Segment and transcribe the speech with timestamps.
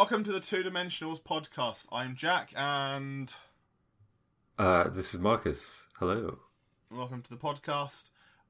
[0.00, 1.84] Welcome to the Two Dimensionals podcast.
[1.92, 3.34] I'm Jack, and
[4.58, 5.86] Uh, this is Marcus.
[5.98, 6.38] Hello.
[6.90, 8.08] welcome to the podcast.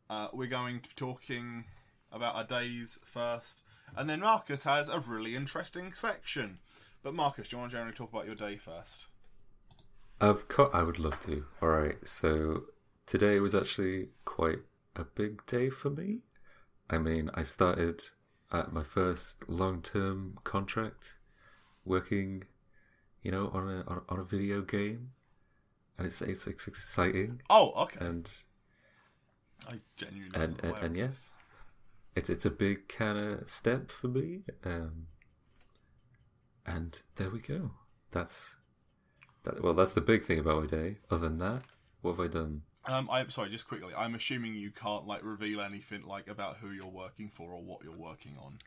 [0.09, 1.65] Uh, we're going to be talking
[2.13, 3.65] about our days first,
[3.97, 6.61] and then Marcus has a really interesting section.
[7.03, 9.07] But Marcus, do you want to generally talk about your day first?
[10.21, 11.47] Of course, I would love to.
[11.61, 11.97] All right.
[12.07, 12.67] So
[13.07, 14.61] today was actually quite
[14.95, 16.21] a big day for me.
[16.89, 18.05] I mean, I started
[18.53, 21.17] at my first long-term contract,
[21.85, 22.45] working,
[23.23, 25.13] you know, on a on, on a video game,
[25.99, 28.05] and it's it's, it's exciting Oh, okay.
[28.05, 28.31] and
[29.69, 31.29] I genuinely and- and- and this.
[32.17, 34.43] it's it's a big kind of step for me.
[34.65, 35.07] Um,
[36.67, 37.71] and there we go.
[38.11, 38.57] That's
[39.45, 39.63] that.
[39.63, 40.99] Well, that's the big thing about my day.
[41.11, 41.63] Other than that,
[42.03, 42.63] what have I done?
[42.87, 43.93] Um, I'm sorry, just quickly.
[43.97, 47.83] I'm assuming you can't like reveal anything like about who you're working for or what
[47.85, 48.59] you're working on.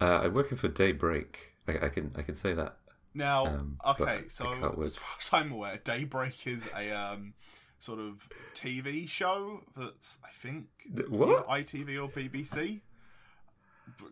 [0.00, 1.54] Uh, I'm working for Daybreak.
[1.68, 2.76] I, I can I can say that.
[3.14, 4.50] Now, Um, okay, so
[4.84, 7.32] as far as I'm aware, Daybreak is a um,
[7.80, 10.66] sort of TV show that's I think
[11.08, 11.46] what?
[11.48, 12.80] ITV or BBC,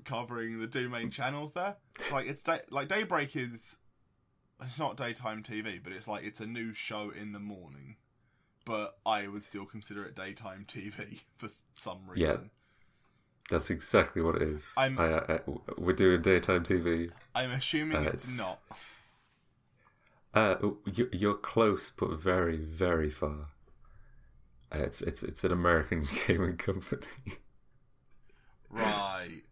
[0.05, 1.77] covering the two main channels there.
[2.10, 3.77] Like it's day, like Daybreak is
[4.62, 7.97] it's not daytime TV, but it's like it's a new show in the morning.
[8.64, 12.27] But I would still consider it daytime TV for some reason.
[12.27, 12.48] Yeah.
[13.50, 14.73] That's exactly what it is.
[14.77, 15.41] I'm- I, I,
[15.77, 17.11] we're doing daytime TV.
[17.34, 18.61] I'm assuming Uh, it's it's- not.
[20.33, 20.56] Uh,
[20.92, 23.48] you, you're close, but very very far.
[24.72, 27.06] Uh, it's it's it's an American gaming company.
[28.69, 29.42] Right.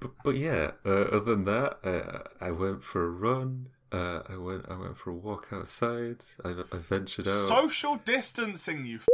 [0.00, 3.68] but, but yeah, uh, other than that, uh, I went for a run.
[3.92, 6.24] Uh, I went I went for a walk outside.
[6.44, 7.46] I, I ventured out.
[7.48, 8.96] Social distancing, you.
[8.96, 9.06] F-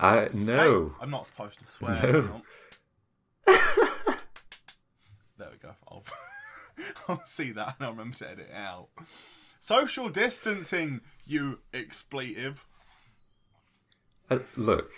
[0.00, 0.94] I no.
[1.00, 1.94] I'm not supposed to swear.
[2.12, 2.42] No.
[5.38, 5.74] there we go.
[5.88, 6.04] I'll,
[7.08, 8.88] I'll see that and I'll remember to edit it out.
[9.60, 12.66] Social distancing, you expletive.
[14.30, 14.90] Uh, look,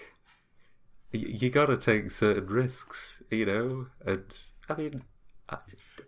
[1.12, 3.86] y- you got to take certain risks, you know.
[4.04, 4.24] And
[4.68, 5.04] I mean,
[5.48, 5.58] I,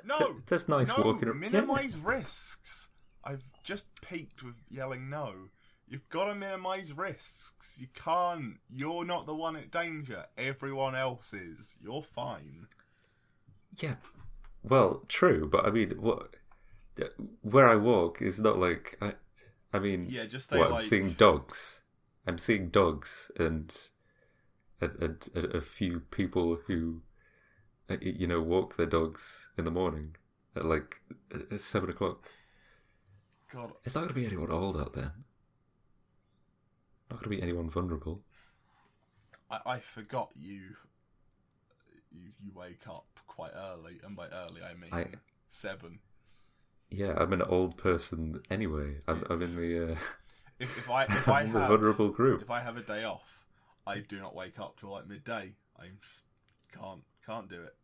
[0.04, 1.38] No, th- there's nice no, walking.
[1.38, 2.88] minimize risks.
[3.24, 5.34] I've just peaked with yelling no.
[5.88, 7.76] You've got to minimize risks.
[7.78, 8.58] You can't.
[8.70, 10.26] You're not the one at danger.
[10.36, 11.76] Everyone else is.
[11.82, 12.66] You're fine.
[13.76, 13.96] Yeah.
[14.62, 16.34] Well, true, but I mean, what?
[17.42, 19.14] Where I walk is not like I.
[19.72, 20.82] I mean, Yeah, just say what, like.
[20.82, 21.80] I'm seeing dogs.
[22.26, 23.74] I'm seeing dogs and
[24.80, 27.02] a, a, a, a few people who,
[27.88, 30.16] uh, you know, walk their dogs in the morning
[30.54, 31.00] at like
[31.52, 32.28] at seven o'clock.
[33.52, 35.12] God, It's not going to be anyone old out there.
[37.10, 38.20] Not going to be anyone vulnerable.
[39.50, 40.60] I, I forgot you,
[42.12, 42.30] you.
[42.44, 45.06] You wake up quite early, and by early I mean I-
[45.50, 46.00] seven.
[46.90, 48.96] Yeah, I'm an old person anyway.
[49.06, 49.96] I'm, I'm in the uh,
[50.58, 52.42] If, if I if I I'm the have vulnerable group.
[52.42, 53.22] if I have a day off,
[53.86, 55.52] I do not wake up till like midday.
[55.78, 56.24] I just
[56.78, 57.74] can't can't do it.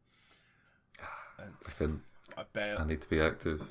[1.38, 2.02] I It's, can.
[2.36, 3.62] I bear I need to be active.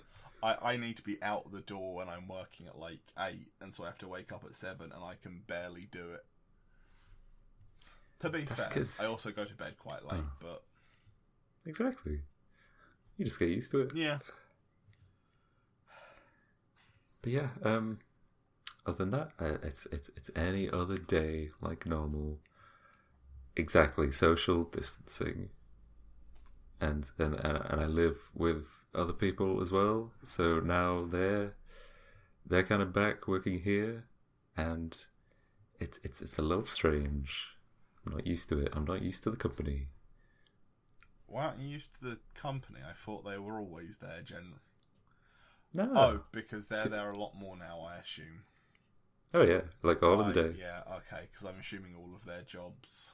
[0.44, 3.74] I, I need to be out the door when I'm working at like eight, and
[3.74, 6.26] so I have to wake up at seven, and I can barely do it.
[8.20, 10.32] To be That's fair, 'cause- I also go to bed quite late, Oh.
[10.40, 10.64] but
[11.66, 12.22] Exactly.
[13.18, 13.96] You just get used to it.
[13.96, 14.20] yeah,
[17.22, 18.00] But yeah, um,
[18.86, 22.40] other than that, uh, it's it's it's any other day like normal.
[23.56, 25.50] Exactly, social distancing.
[26.82, 31.56] And and and I live with other people as well, so now they're
[32.46, 34.06] they're kind of back working here,
[34.58, 34.98] and
[35.80, 37.58] it's it's it's a little strange.
[38.06, 38.70] I'm not used to it.
[38.74, 39.88] I'm not used to the company.
[41.28, 42.80] why aren't you used to the company?
[42.82, 44.62] I thought they were always there, generally.
[45.74, 45.92] No.
[45.96, 48.44] Oh, because they're there a lot more now, I assume.
[49.34, 50.56] Oh yeah, like all of the day.
[50.60, 53.14] Yeah, okay, because I'm assuming all of their jobs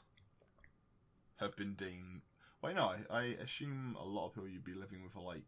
[1.37, 2.21] have been deemed.
[2.61, 5.47] Wait, no, I, I assume a lot of people you'd be living with are like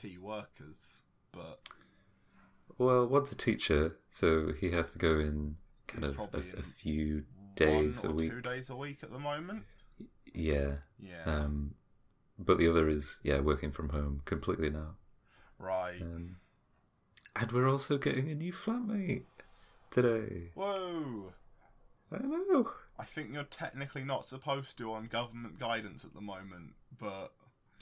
[0.00, 1.02] key workers,
[1.32, 1.60] but
[2.78, 6.62] Well, one's a teacher, so he has to go in kind He's of a, a
[6.62, 7.24] few
[7.56, 8.30] days one a week.
[8.30, 9.64] two days a week at the moment.
[10.32, 10.76] Yeah.
[10.98, 11.74] Yeah, Um,
[12.38, 14.94] but the other is yeah working from home completely now.
[15.58, 16.00] right.
[16.00, 16.36] Um,
[17.36, 19.22] and we're also getting a new flatmate
[19.90, 20.50] today.
[20.54, 21.32] Whoa!
[22.12, 22.70] I know.
[23.00, 27.32] I think you're technically not supposed to on government guidance at the moment, but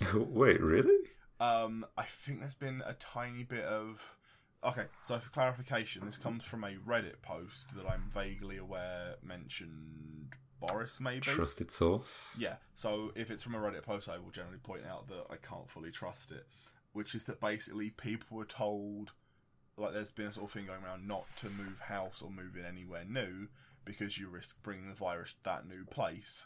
[0.14, 0.96] Wait, really?
[1.40, 4.00] Um, I think there's been a tiny bit of.
[4.62, 10.34] Okay, so for clarification, this comes from a Reddit post that I'm vaguely aware mentioned
[10.60, 11.20] Boris, maybe.
[11.20, 12.36] Trusted source.
[12.38, 15.36] Yeah, so if it's from a Reddit post, I will generally point out that I
[15.36, 16.46] can't fully trust it,
[16.92, 19.12] which is that basically people were told,
[19.76, 22.56] like, there's been a sort of thing going around not to move house or move
[22.56, 23.48] in anywhere new
[23.88, 26.44] because you risk bringing the virus to that new place.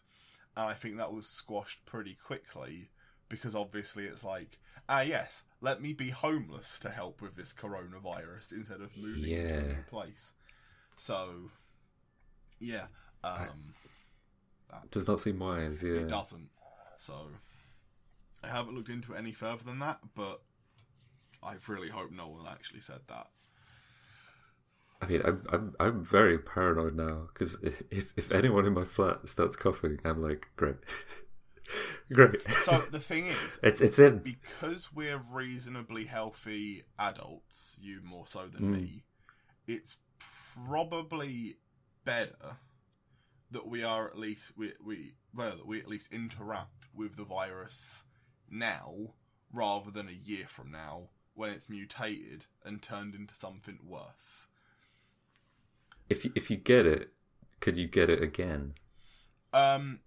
[0.56, 2.90] And I think that was squashed pretty quickly
[3.28, 4.58] because obviously it's like,
[4.88, 9.48] ah, yes, let me be homeless to help with this coronavirus instead of moving to
[9.48, 10.32] a new place.
[10.96, 11.50] So,
[12.60, 12.86] yeah.
[13.24, 13.74] Um,
[14.90, 15.82] Does not seem wise.
[15.82, 15.94] Yeah.
[15.94, 16.48] it doesn't.
[16.98, 17.26] So
[18.44, 20.42] I haven't looked into it any further than that, but
[21.42, 23.28] I really hope no one actually said that.
[25.02, 27.82] I mean, I'm I'm I'm very paranoid now because if,
[28.16, 30.76] if anyone in my flat starts coughing, I'm like, great,
[32.12, 32.40] great.
[32.64, 34.18] So the thing is, it's it's in.
[34.18, 38.80] because we're reasonably healthy adults, you more so than Mm.
[38.80, 39.04] me,
[39.66, 39.96] it's
[40.66, 41.56] probably
[42.04, 42.58] better
[43.50, 47.24] that we are at least we we well that we at least interact with the
[47.24, 48.02] virus
[48.50, 49.14] now
[49.52, 54.46] rather than a year from now when it's mutated and turned into something worse.
[56.12, 57.10] If you, if you get it,
[57.60, 58.74] could you get it again?
[59.54, 60.00] Um,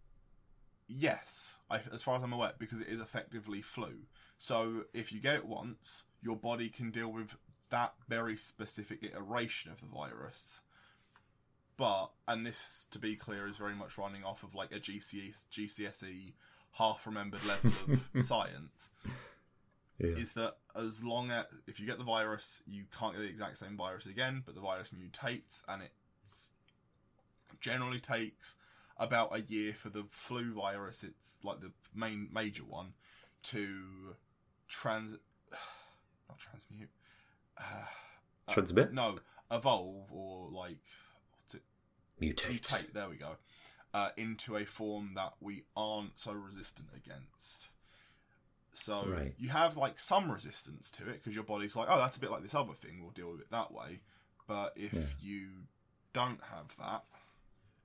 [0.87, 4.03] yes, I, as far as I'm aware, because it is effectively flu.
[4.37, 7.35] So if you get it once, your body can deal with
[7.71, 10.61] that very specific iteration of the virus.
[11.75, 15.33] But and this, to be clear, is very much running off of like a GCSE,
[15.51, 16.33] GCSE
[16.73, 17.71] half remembered level
[18.13, 18.89] of science.
[19.97, 20.07] Yeah.
[20.07, 23.57] Is that as long as if you get the virus, you can't get the exact
[23.57, 25.91] same virus again, but the virus mutates, and it
[27.61, 28.55] generally takes
[28.97, 31.03] about a year for the flu virus.
[31.03, 32.93] It's like the main major one
[33.43, 34.15] to
[34.67, 35.17] trans,
[36.29, 36.89] not transmute,
[37.57, 37.63] uh,
[38.47, 38.93] uh, Transmit?
[38.93, 39.19] no,
[39.51, 40.77] evolve or like
[41.39, 41.63] what's it
[42.21, 42.59] Mutate.
[42.61, 42.93] mutate.
[42.93, 43.37] There we go.
[43.93, 47.69] Uh, into a form that we aren't so resistant against.
[48.77, 49.33] So Right.
[49.37, 52.29] you have like some resistance to it because your body's like, oh, that's a bit
[52.31, 53.01] like this other thing.
[53.01, 54.01] We'll deal with it that way.
[54.47, 55.05] But if Yeah.
[55.21, 55.49] you
[56.13, 57.03] don't have that,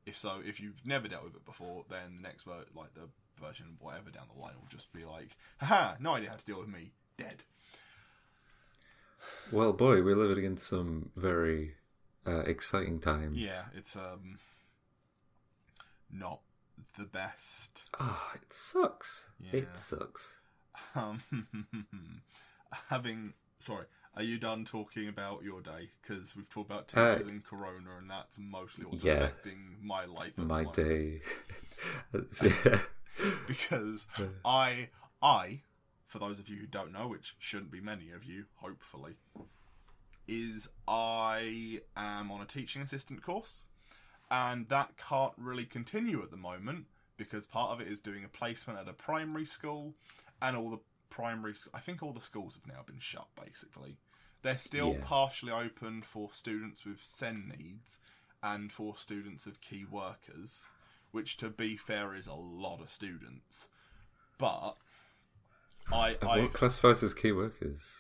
[0.07, 3.09] if so, if you've never dealt with it before, then the next ver- like the
[3.41, 6.59] version whatever down the line will just be like, haha, no idea how to deal
[6.61, 7.45] with me, dead.
[9.53, 11.77] Well, boy, we're living in some very
[12.27, 13.39] uh, exciting times.
[13.39, 14.39] Yeah, it's um
[16.11, 16.41] not
[16.99, 17.83] the best.
[17.99, 19.27] Ah, it sucks.
[19.39, 19.61] Yeah.
[19.61, 20.37] It sucks.
[20.95, 21.23] Um,
[22.89, 23.87] having sorry,
[24.17, 25.91] are you done talking about your day?
[26.03, 29.15] Because we've talked about Uh, teachers and corona, and that's mostly what's yeah.
[29.15, 30.37] affecting my life.
[30.37, 31.23] My the day.
[33.47, 34.07] because
[34.45, 34.89] I,
[35.23, 35.61] I,
[36.07, 39.15] for those of you who don't know, which shouldn't be many of you, hopefully,
[40.27, 43.65] is I am on a teaching assistant course,
[44.31, 48.29] and that can't really continue at the moment because part of it is doing a
[48.29, 49.95] placement at a primary school,
[50.43, 53.29] and all the primary, I think all the schools have now been shut.
[53.43, 53.99] Basically,
[54.43, 55.01] they're still Yeah.
[55.03, 57.99] partially open for students with SEN needs
[58.43, 60.63] and for students of key workers
[61.13, 63.69] which to be fair is a lot of students.
[64.39, 64.77] But
[65.93, 67.97] I, I what classifies as key workers?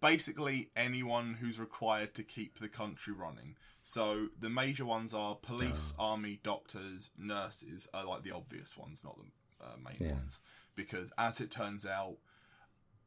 [0.00, 3.56] basically anyone who's required to keep the country running.
[3.82, 9.18] So the major ones are police, army, doctors, nurses are like the obvious ones, not
[9.18, 10.14] the uh, main Yeah.
[10.14, 10.38] ones,
[10.84, 12.16] because as it turns out,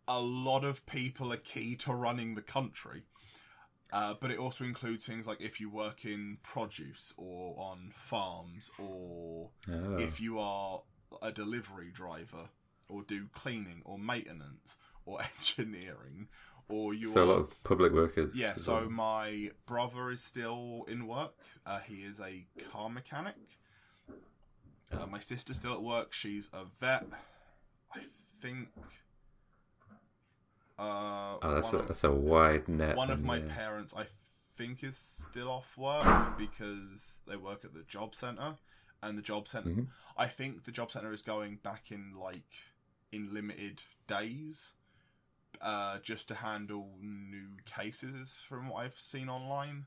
[0.07, 3.03] a lot of people are key to running the country.
[3.91, 8.71] Uh, but it also includes things like if you work in produce or on farms
[8.79, 9.98] or Oh.
[9.98, 10.81] if you are
[11.21, 12.50] a delivery driver
[12.89, 16.27] or do cleaning or maintenance or engineering
[16.69, 18.36] or you so a lot of public workers.
[18.36, 18.89] yeah so well.
[18.89, 21.36] my brother is still in work
[21.67, 23.36] uh, he is a car mechanic
[24.91, 27.05] uh, my sister's still at work she's a vet
[28.43, 28.67] think
[30.77, 32.95] uh, Oh, that's a, of- that's a wide net.
[32.95, 33.53] one of my yeah.
[33.55, 34.05] parents, I
[34.57, 38.55] think, is still off work because they work at the job center,
[39.01, 39.69] and the job center.
[39.69, 39.88] Mhm.
[40.17, 42.51] I think the job center is going back in like
[43.12, 44.71] in limited days,
[45.62, 49.85] uh, just to handle new cases from what I've seen online,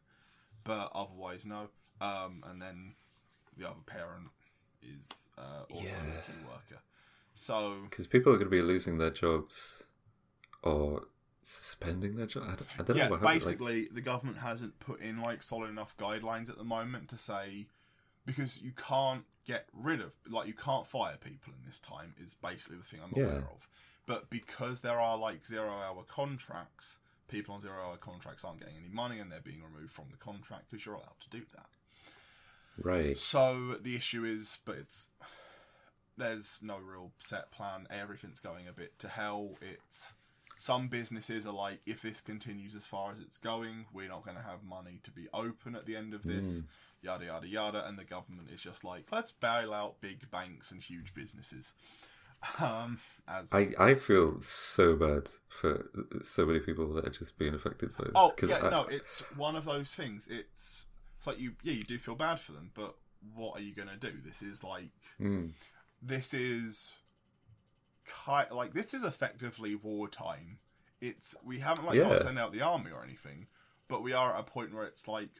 [0.65, 1.69] but otherwise no.
[2.01, 2.95] Um, and then
[3.57, 4.29] the other parent
[4.83, 5.09] is
[5.39, 6.19] uh, also Yeah.
[6.19, 6.81] a key worker.
[7.37, 9.85] So Because people are going to be losing their jobs
[10.63, 11.03] or
[11.43, 12.45] suspending their job.
[12.45, 13.45] I don't, I don't yeah, know what happened.
[13.45, 17.19] Like, basically, the government hasn't put in like solid enough guidelines at the moment to
[17.19, 17.67] say
[18.25, 22.35] because you can't get rid of like you can't fire people in this time is
[22.35, 23.25] basically the thing I'm Yeah.
[23.27, 23.69] aware of.
[24.07, 26.97] But because there are like zero hour contracts,
[27.29, 30.17] people on zero hour contracts aren't getting any money and they're being removed from the
[30.17, 31.67] contract because you're allowed to do that.
[32.79, 33.19] Right.
[33.19, 35.11] So the issue is, but it's
[36.17, 37.87] there's no real set plan.
[37.91, 39.55] Everything's going a bit to hell.
[39.61, 40.13] It's
[40.59, 44.37] some businesses are like, if this continues as far as it's going, we're not going
[44.39, 46.63] to have money to be open at the end of this.
[47.03, 50.83] Yada yada yada, and the government is just like, let's bail out big banks and
[50.83, 51.75] huge businesses.
[52.61, 55.91] Um, as I, I feel so bad for
[56.23, 58.13] so many people that are just being affected by this.
[58.15, 60.27] Oh yeah, I- no, it's one of those things.
[60.31, 60.87] It's,
[61.19, 62.95] it's like you, yeah, you do feel bad for them, but
[63.35, 64.13] what are you gonna do?
[64.25, 65.53] This is like, Mm,
[66.03, 66.91] this is,
[68.07, 70.59] ki- like this is effectively wartime.
[71.01, 72.09] It's we haven't like Yeah.
[72.11, 73.47] to send out the army or anything,
[73.89, 75.31] but we are at a point where it's like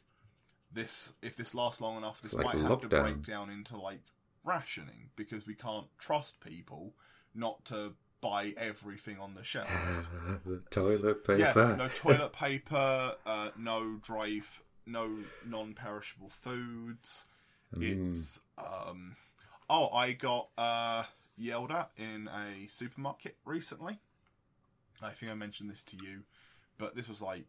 [0.73, 1.13] this.
[1.23, 4.01] If this lasts long enough, this like might have to break down into like
[4.45, 6.95] rationing because we can't trust people
[7.35, 10.09] not to buy everything on the shelves.
[10.71, 11.39] toilet paper.
[11.39, 15.11] Yeah, no toilet paper, uh, no dry, f- no
[15.47, 17.27] non-perishable foods.
[17.75, 18.09] Mm.
[18.09, 19.17] It's um,
[19.69, 21.05] oh, I got uh
[21.37, 23.99] yelled at in a supermarket recently.
[25.03, 26.23] I think I mentioned this to you,
[26.79, 27.47] but this was like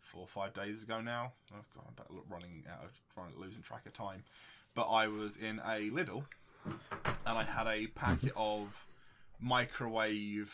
[0.00, 1.32] four or five days ago now.
[1.52, 4.24] Oh god, I'm about running out of running, losing track of time.
[4.74, 6.24] But I was in a Lidl,
[6.64, 6.78] and
[7.38, 8.86] I had a packet of
[9.40, 10.52] microwave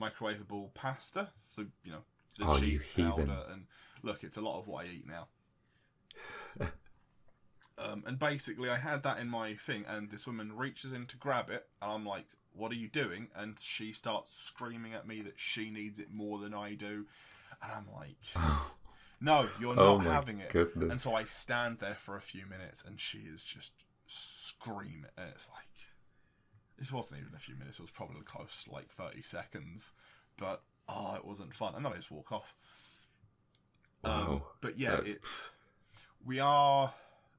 [0.00, 1.28] microwavable pasta.
[1.48, 2.02] So you know
[2.38, 3.66] the Oh, cheese powder and
[4.02, 5.26] look, it's a lot of what I eat now.
[7.78, 11.16] um, and basically, I had that in my thing, and this woman reaches in to
[11.16, 15.22] grab it, and I'm like, "What are you doing?" And she starts screaming at me
[15.22, 17.06] that she needs it more than I do,
[17.62, 18.16] and I'm like,
[19.20, 20.90] "No, you're Oh not having it." goodness.
[20.90, 23.72] And so I stand there for a few minutes, and she is just
[24.06, 25.64] screaming, and it's like,
[26.80, 29.92] it wasn't even a few minutes; it was probably close to like thirty seconds,
[30.36, 31.74] but oh, it wasn't fun.
[31.74, 32.54] And then I just walk off.
[34.04, 34.46] Um, Wow.
[34.60, 35.48] but yeah, That- it's
[36.24, 36.92] we are.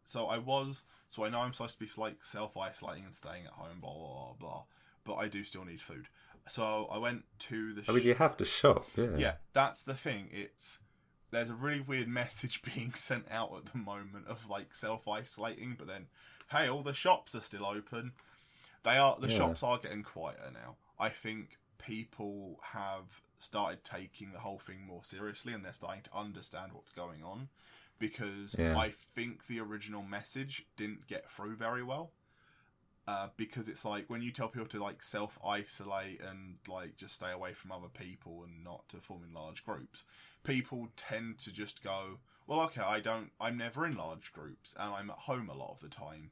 [0.09, 0.81] So I was.
[1.11, 3.93] So I know I'm supposed to be like self isolating and staying at home, blah
[3.93, 4.63] blah blah blah.
[5.05, 6.07] But I do still need food.
[6.49, 7.83] So I went to the.
[7.87, 8.87] I mean, you have to shop.
[8.97, 9.17] Yeah.
[9.17, 10.29] yeah, that's the thing.
[10.31, 10.79] It's
[11.29, 15.75] there's a really weird message being sent out at the moment of like self isolating,
[15.77, 16.07] but then
[16.51, 18.13] hey, all the shops are still open.
[18.81, 19.37] They are the Yeah.
[19.37, 20.77] shops are getting quieter now.
[20.97, 26.17] I think people have started taking the whole thing more seriously and they're starting to
[26.17, 27.47] understand what's going on
[27.99, 28.77] because Yeah.
[28.77, 32.11] I think the original message didn't get through very well.
[33.07, 37.15] Uh, because it's like when you tell people to like self isolate and like just
[37.15, 40.03] stay away from other people and not to form in large groups,
[40.43, 44.93] people tend to just go, well, okay, I don't, I'm never in large groups and
[44.93, 46.29] I'm at home a lot of the time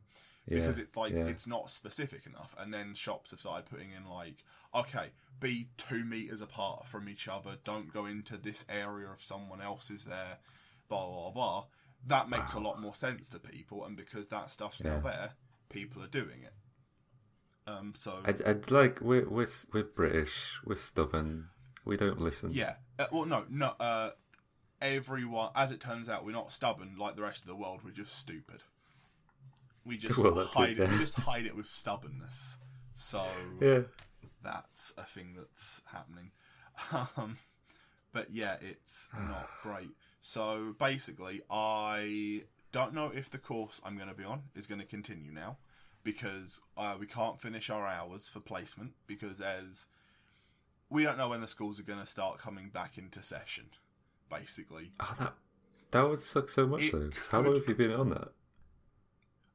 [0.47, 0.59] Yeah.
[0.59, 1.25] because it's like yeah.
[1.25, 2.53] it's not specific enough.
[2.59, 4.43] And then shops have started putting in like,
[4.75, 5.07] okay,
[5.39, 7.55] be two meters apart from each other.
[7.63, 10.37] Don't go into this area if someone else is there.
[10.89, 11.65] Blah blah blah.
[12.05, 15.31] That makes a lot more sense to people, and because that stuff's now there,
[15.69, 16.53] people are doing it.
[17.69, 17.93] Um.
[17.95, 20.53] So I'd, I'd like we're we're we're British.
[20.65, 21.49] We're stubborn.
[21.83, 22.51] We don't listen.
[22.53, 22.75] yeah.
[22.99, 23.73] Uh, well, no, no.
[23.79, 24.11] Uh,
[24.81, 27.81] everyone, as it turns out, we're not stubborn like the rest of the world.
[27.83, 28.63] We're just stupid.
[29.85, 30.91] We just Well, that's it, hide it.
[30.91, 32.57] We just hide it with stubbornness.
[32.97, 33.25] So
[33.61, 33.83] Yeah.
[34.43, 36.31] that's a thing that's happening.
[37.17, 37.37] Um,
[38.13, 39.89] but yeah, it's not great.
[40.21, 44.81] So basically, I don't know if the course I'm going to be on is going
[44.81, 45.57] to continue now
[46.03, 49.85] because uh, we can't finish our hours for placement because as
[50.89, 53.65] we don't know when the schools are going to start coming back into session.
[54.29, 55.33] Basically, Oh, that
[55.91, 57.09] that would suck so much It though.
[57.09, 58.33] 'cause how long have you been on that?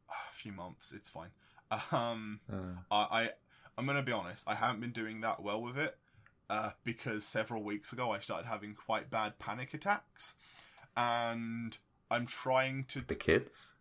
[0.08, 1.30] a few months, it's fine.
[1.90, 3.30] Um, Uh, I, I
[3.78, 4.42] I'm gonna be honest.
[4.46, 5.96] I haven't been doing that well with it
[6.52, 10.34] uh, because several weeks ago I started having quite bad panic attacks,
[10.96, 11.76] and
[12.10, 13.72] I'm trying to the kids.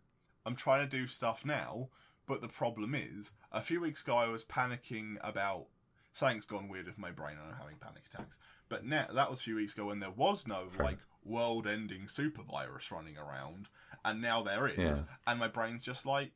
[0.46, 1.88] I'm trying to do stuff now.
[2.26, 5.66] But the problem is, a few weeks ago I was panicking about
[6.12, 8.36] something's gone weird with my brain and I'm having panic attacks.
[8.68, 12.42] But now that was a few weeks ago when there was no like world-ending super
[12.42, 13.68] virus running around,
[14.04, 15.04] and now there is, Yeah.
[15.26, 16.32] and my brain's just like,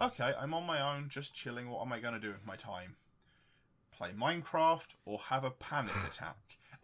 [0.00, 1.68] okay, I'm on my own, just chilling.
[1.70, 2.96] What am I going to do with my time?
[3.98, 6.36] Play Minecraft or have a panic attack?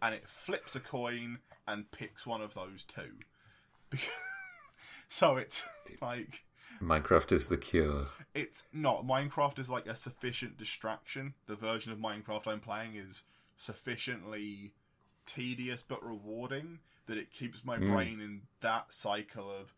[0.02, 3.12] And it flips a coin and picks one of those two.
[5.08, 5.62] so it's
[6.02, 6.44] like
[6.82, 8.08] Minecraft is the cure.
[8.34, 11.34] it's not Minecraft is like a sufficient distraction.
[11.46, 13.22] The version of Minecraft I'm playing is
[13.56, 14.72] sufficiently
[15.26, 17.92] tedious but rewarding that it keeps my Mm.
[17.92, 19.72] brain in that cycle of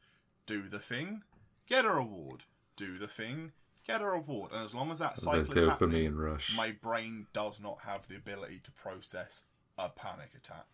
[0.47, 1.23] do the thing,
[1.69, 2.45] get a reward,
[2.77, 3.53] do the thing,
[3.87, 6.55] get a reward, and as long as that The is happening, rush.
[6.57, 9.43] my brain does not have the ability to process
[9.79, 10.67] a panic attack.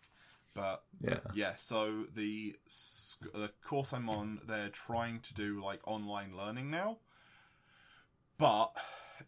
[0.53, 1.19] But Yeah.
[1.33, 2.57] yeah, so the
[3.33, 6.97] the course I'm on, they're trying to do like online learning now,
[8.37, 8.75] but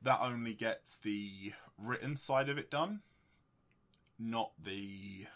[0.01, 3.01] that only gets the written side of it done,
[4.19, 5.27] not the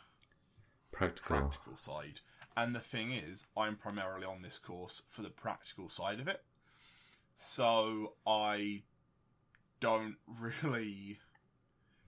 [0.91, 1.37] Practical.
[1.37, 2.19] practical side.
[2.57, 6.43] And the thing is, I'm primarily on this course for the practical side of it.
[7.41, 8.83] So I
[9.79, 10.17] don't
[10.61, 11.19] really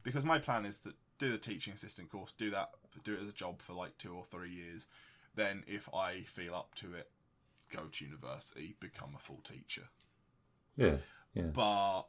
[0.04, 2.70] because my plan is to do the teaching assistant course, do that
[3.06, 4.88] do it as a job for like two or three years.
[5.34, 7.10] Then if I feel up to it,
[7.74, 9.84] go to university, become a full teacher.
[10.76, 10.98] Yeah.
[11.34, 11.44] Yeah.
[11.44, 12.04] But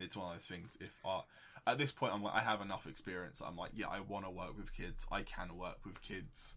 [0.00, 0.78] it's one of those things.
[0.80, 1.20] If I
[1.66, 3.42] at this point I'm like I have enough experience.
[3.46, 5.04] I'm like, yeah, I want to work with kids.
[5.12, 6.54] I can work with kids.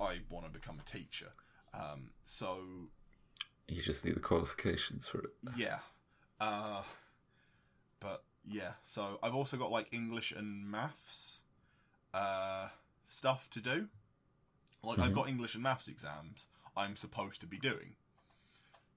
[0.00, 1.32] I want to become a teacher.
[1.74, 2.60] Um, so
[3.68, 5.30] You just need the qualifications for it.
[5.56, 5.78] yeah,
[6.40, 6.82] uh,
[8.00, 8.72] but yeah.
[8.86, 11.42] So I've also got like English and maths
[12.14, 12.68] uh,
[13.08, 13.88] stuff to do.
[14.82, 15.14] Like I've Mhm.
[15.14, 16.46] got English and maths exams
[16.76, 17.96] I'm supposed to be doing,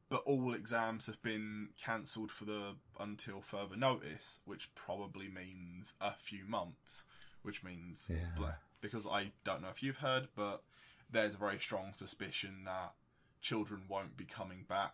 [0.09, 6.13] but all exams have been cancelled for the until further notice, which probably means a
[6.13, 7.03] few months.
[7.41, 8.29] Which means Yeah.
[8.37, 8.55] bleh.
[8.81, 10.63] because I don't know if you've heard, but
[11.09, 12.93] there's a very strong suspicion that
[13.41, 14.93] children won't be coming back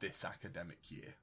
[0.00, 1.14] this academic year.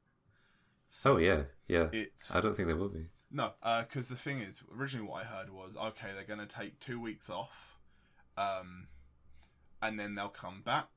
[1.05, 1.87] Oh yeah, yeah.
[1.91, 3.07] It's I don't think they will be.
[3.31, 6.79] no, because the thing is, originally what I heard was okay, they're going to take
[6.79, 7.77] two weeks off,
[8.37, 8.87] um,
[9.81, 10.87] and then they'll come back.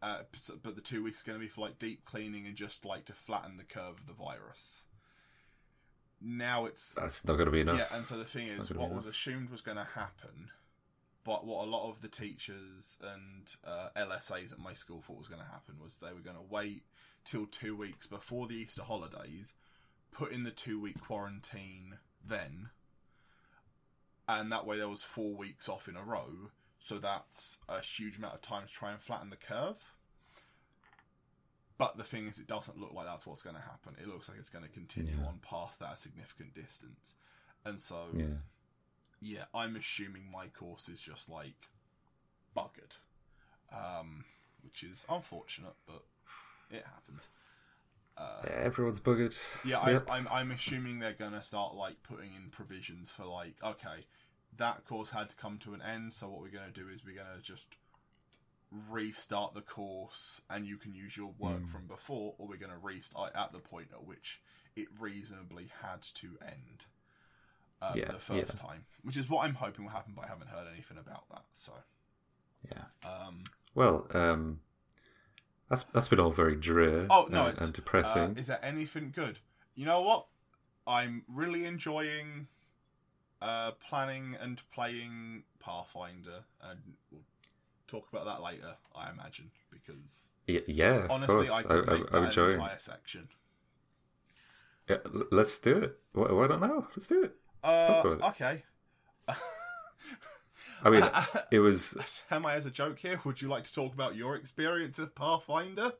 [0.00, 0.20] Uh,
[0.62, 3.04] but the two weeks is going to be for like deep cleaning and just like
[3.06, 4.84] to flatten the curve of the virus.
[6.20, 7.78] Now it's That's not going to be enough.
[7.78, 10.50] yeah, and so the thing It's is, what was assumed was going to happen,
[11.28, 15.28] but what a lot of the teachers and uh, LSAs at my school thought was
[15.28, 16.84] going to happen was they were going to wait
[17.26, 19.52] till two weeks before the Easter holidays,
[20.10, 22.70] put in the two week quarantine then,
[24.26, 26.30] and that way there was four weeks off in a row.
[26.78, 29.76] So that's a huge amount of time to try and flatten the curve.
[31.76, 33.96] But the thing is, it doesn't look like that's what's going to happen.
[34.00, 35.26] It looks like it's going to continue Yeah.
[35.28, 37.16] on past that significant distance.
[37.66, 38.38] And so, Yeah.
[39.20, 41.68] Yeah, I'm assuming my course is just like
[42.56, 42.98] buggered,
[43.72, 44.24] um,
[44.62, 46.02] which is unfortunate, but
[46.70, 47.28] it happens.
[48.16, 49.36] Uh, Everyone's buggered.
[49.64, 50.10] yeah, Yep.
[50.10, 54.06] I, I'm I'm assuming they're gonna start like putting in provisions for like, okay,
[54.56, 57.14] that course had to come to an end, so what we're gonna do is we're
[57.16, 57.66] gonna just
[58.90, 61.68] restart the course, and you can use your work Mm.
[61.70, 64.40] from before, or we're gonna restart at the point at which
[64.76, 66.84] it reasonably had to end.
[67.80, 70.48] Um, Yeah, the first time, which is what I'm hoping will happen, but I haven't
[70.48, 71.44] heard anything about that.
[71.52, 71.72] So,
[72.64, 72.84] Yeah.
[73.04, 73.38] um,
[73.74, 74.60] Well, um,
[75.68, 78.22] that's that's been all very drear Oh, no, uh, and depressing.
[78.34, 79.38] Uh, is there anything good?
[79.74, 80.26] You know what?
[80.86, 82.48] I'm really enjoying
[83.42, 87.22] uh, planning and playing Pathfinder, and we'll
[87.88, 88.76] talk about that later.
[88.94, 91.50] I imagine because Y- yeah, honestly.
[91.50, 92.60] I could I, make am that enjoying.
[92.60, 93.28] entire section.
[94.88, 94.98] Yeah,
[95.30, 95.98] let's do it.
[96.12, 96.88] Why, why not now?
[96.96, 97.36] Let's do it.
[97.62, 98.42] Uh, talk about it.
[98.42, 98.62] okay.
[100.84, 101.04] I mean,
[101.50, 103.20] it was Am I as a joke here?
[103.24, 105.92] Would you like to talk about your experience of Pathfinder?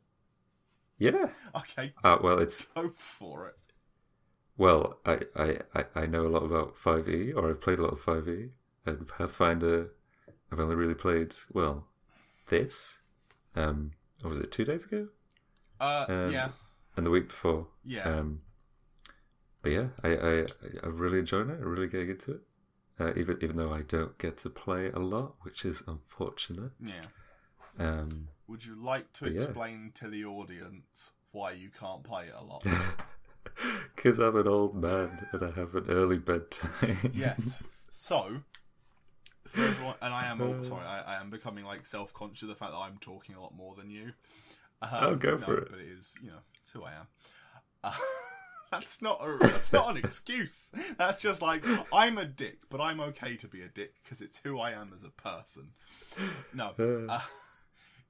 [0.99, 1.29] yeah.
[1.55, 3.57] Okay, Uh, well, it's go for it.
[4.57, 7.83] well, I, I, I- I know a lot about Five E, or I've played a
[7.83, 8.51] lot of Five E,
[8.87, 9.91] and Pathfinder.
[10.51, 11.87] I've only really played well
[12.49, 12.99] this.
[13.55, 13.93] Um,
[14.25, 15.09] or was it two days ago?
[15.81, 16.49] Uh, yeah,
[16.97, 17.67] And the week before.
[17.85, 18.03] yeah.
[18.09, 18.41] Um,
[19.63, 20.47] but yeah, I, I
[20.83, 21.59] I'm really enjoying it.
[21.61, 22.41] I'm really getting into it.
[23.01, 26.73] Uh, even even though I don't get to play a lot, which is unfortunate.
[26.81, 27.07] yeah.
[27.79, 29.43] Um, Would you like to But yeah.
[29.45, 32.65] explain to the audience why you can't play it a lot?
[33.95, 37.13] because I'm an old man and I have an early bedtime.
[37.15, 37.63] yes.
[37.91, 38.43] So,
[39.47, 42.55] for everyone, and I am oh, sorry, I, I am becoming like self-conscious of the
[42.55, 44.13] fact that I'm talking a lot more than you.
[44.83, 45.69] Um, Oh, go no, for it.
[45.71, 47.07] But it is, you know, it's who I am.
[47.83, 47.93] Uh,
[48.71, 50.71] that's not a, that's not an excuse.
[50.97, 54.39] That's just like I'm a dick, but I'm okay to be a dick because it's
[54.39, 55.71] who I am as a person.
[56.53, 56.73] No,
[57.09, 57.21] Uh,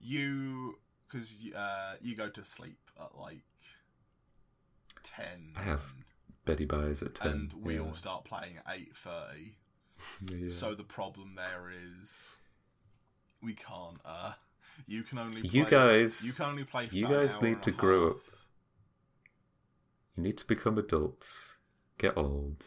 [0.01, 3.42] you because uh, you go to sleep at like
[5.03, 5.53] ten.
[5.57, 5.83] I have
[6.44, 7.31] Betty buys at ten.
[7.31, 7.81] and we yeah.
[7.81, 9.57] all start playing at eight thirty.
[10.31, 10.51] Yeah.
[10.51, 12.37] So the problem there is
[13.42, 14.01] we can't.
[14.05, 14.33] Uh,
[14.87, 16.88] you can only You guys- You can only play.
[16.92, 18.18] You guys need to grow up.
[20.19, 21.59] You need to become adults,
[21.97, 22.65] get old,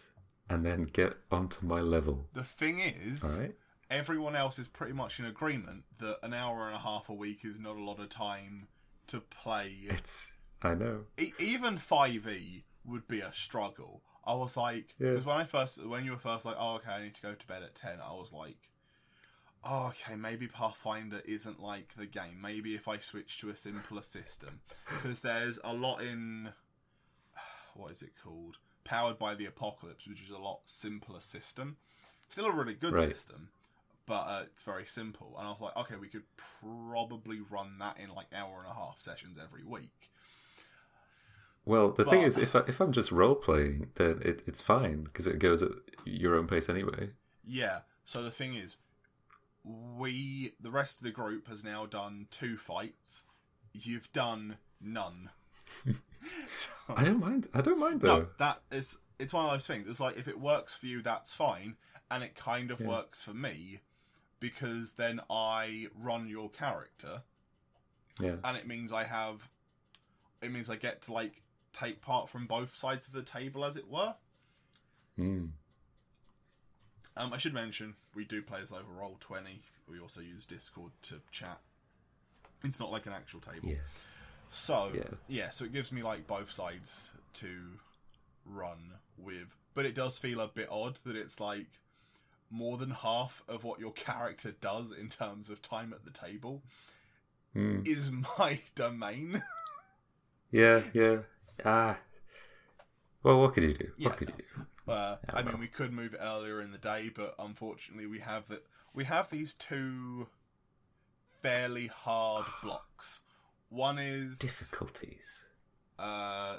[0.49, 2.27] and then get onto my level.
[2.33, 3.53] The thing is, All right.
[3.89, 7.39] everyone else is pretty much in agreement that an hour and a half a week
[7.43, 8.67] is not a lot of time
[9.07, 9.75] to play.
[9.89, 11.01] It's I know.
[11.19, 14.01] E- even five E would be a struggle.
[14.25, 15.09] I was like, Yeah.
[15.11, 17.33] because when I first, when you were first like, oh, okay, I need to go
[17.33, 17.99] to bed at ten.
[18.01, 18.69] I was like,
[19.65, 22.39] oh, okay, maybe Pathfinder isn't like the game.
[22.41, 26.53] Maybe if I switch to a simpler system, because there's a lot in
[27.75, 28.57] what is it called?
[28.83, 31.77] Powered by the Apocalypse, which is a lot simpler system.
[32.29, 33.09] Still a really good Right.
[33.09, 33.49] system,
[34.05, 35.35] but uh, it's very simple.
[35.37, 36.23] And I was like, okay, we could
[36.61, 40.09] probably run that in like hour and a half sessions every week.
[41.63, 45.03] Well, the thing is, if I, if I'm just role playing, then it, it's fine
[45.03, 45.71] because it goes at
[46.05, 47.11] your own pace anyway.
[47.45, 47.79] Yeah.
[48.05, 48.77] So the thing is,
[49.63, 53.23] we the rest of the group has now done two fights.
[53.73, 55.29] You've done none.
[56.51, 57.47] so, I don't mind.
[57.53, 58.19] I don't mind though.
[58.21, 59.87] no, that is it's one of those things.
[59.87, 61.75] It's like if it works for you, that's fine,
[62.09, 62.87] and it kind of Yeah.
[62.87, 63.81] works for me
[64.39, 67.21] because then I run your character,
[68.19, 68.37] Yeah.
[68.43, 69.49] and it means I have,
[70.41, 71.41] it means I get to like
[71.73, 74.15] take part from both sides of the table, as it were.
[75.19, 75.51] Mm.
[77.17, 79.61] Um, I should mention we do play as over roll twenty.
[79.87, 81.59] We also use Discord to chat.
[82.63, 83.67] It's not like an actual table.
[83.69, 83.75] Yeah.
[84.51, 85.03] So Yeah.
[85.27, 87.79] yeah, so it gives me like both sides to
[88.45, 91.79] run with, but it does feel a bit odd that it's like
[92.49, 96.61] more than half of what your character does in terms of time at the table
[97.55, 97.85] Mm.
[97.85, 99.41] is my domain.
[100.51, 100.83] Yeah.
[100.93, 101.17] Yeah.
[101.65, 101.97] Ah.
[103.23, 103.91] Well, what could you do?
[103.97, 104.07] Yeah.
[104.09, 104.91] What could you do?
[104.91, 108.19] Uh, Yeah, I mean, we could move it earlier in the day, but unfortunately, we
[108.19, 108.65] have that.
[108.93, 110.27] We have these two
[111.41, 113.19] fairly hard blocks.
[113.71, 115.45] One is Difficulties.
[115.97, 116.57] uh,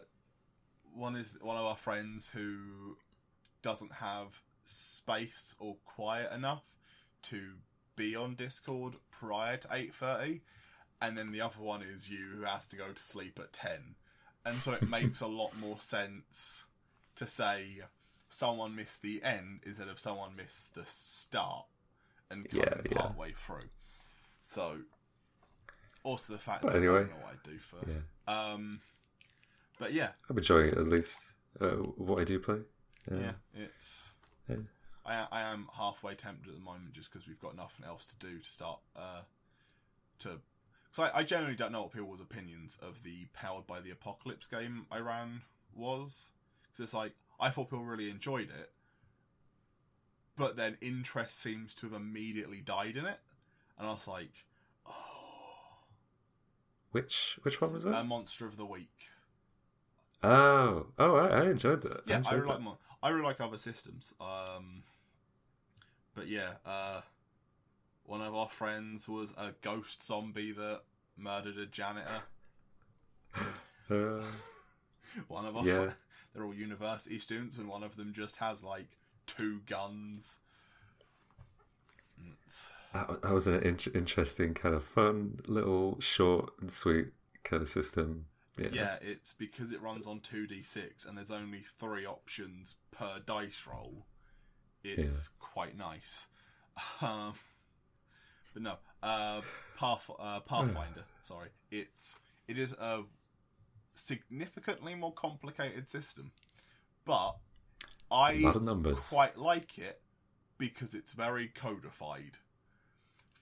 [0.94, 2.96] one is one of our friends who
[3.62, 4.28] doesn't have
[4.64, 6.64] space or quiet enough
[7.24, 7.52] to
[7.96, 10.40] be on Discord prior to eight thirty,
[11.02, 13.94] and then the other one is you who has to go to sleep at ten,
[14.46, 16.64] and so it makes a lot more sense
[17.16, 17.80] to say
[18.30, 21.66] someone missed the end instead of someone missed the start
[22.30, 22.96] and Yeah, yeah.
[23.02, 23.68] part way through.
[24.42, 24.78] So,
[26.04, 28.52] also the fact But that I anyway, don't know what I do for Yeah.
[28.52, 28.80] um,
[29.78, 31.18] but yeah, I'm enjoying it at least.
[31.60, 32.60] Uh, what I do play.
[33.10, 34.00] Uh, yeah, it's.
[34.48, 34.56] Yeah.
[35.04, 38.26] I I am halfway tempted at the moment just because we've got nothing else to
[38.26, 38.78] do to start.
[38.96, 39.22] Uh,
[40.20, 40.40] to
[40.90, 44.46] because I, I generally don't know what people's opinions of the powered by the apocalypse
[44.46, 45.42] game I ran
[45.74, 46.26] was
[46.62, 48.70] because it's like I thought people really enjoyed it,
[50.36, 53.18] but then interest seems to have immediately died in it,
[53.78, 54.44] and I was like,
[56.92, 57.94] Which which one was that?
[57.94, 59.08] a monster of the week.
[60.22, 62.02] oh, oh, I, I enjoyed that.
[62.06, 62.52] Yeah, I, enjoyed really that.
[62.54, 62.78] like more.
[63.02, 64.14] I really like other systems.
[64.20, 64.84] Um,
[66.14, 67.00] but yeah, uh,
[68.04, 70.82] one of our friends was a ghost zombie that
[71.16, 72.22] murdered a janitor.
[73.90, 74.22] Uh,
[75.28, 75.84] One of our Yeah.
[75.86, 75.94] fri-
[76.34, 78.86] they're all university students, and one of them just has like
[79.26, 80.36] two guns.
[82.92, 87.08] That, that was an in- interesting kind of fun little short and sweet
[87.44, 88.26] kind of system.
[88.58, 88.68] Yeah.
[88.72, 93.18] Yeah, it's because it runs on two d six, and there's only three options per
[93.24, 94.04] dice roll.
[94.84, 96.26] It's quite nice.
[97.02, 97.34] Um,
[98.54, 99.42] but no, uh,
[99.78, 101.04] Path, uh, Pathfinder.
[101.22, 102.14] sorry, it's
[102.48, 103.02] it is a
[103.94, 106.32] significantly more complicated system,
[107.04, 107.36] but
[108.10, 109.08] I lot of numbers.
[109.08, 110.00] quite like it
[110.58, 112.38] because it's very codified.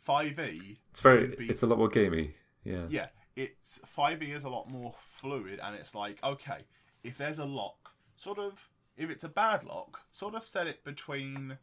[0.03, 1.29] Five E It's very.
[1.37, 2.35] be- It's a lot more gamey.
[2.65, 2.87] Yeah.
[2.91, 6.65] yeah, it's five E is a lot more fluid, and it's like okay,
[7.03, 10.85] if there's a lock, sort of, if it's a bad lock, sort of set it
[10.85, 11.59] between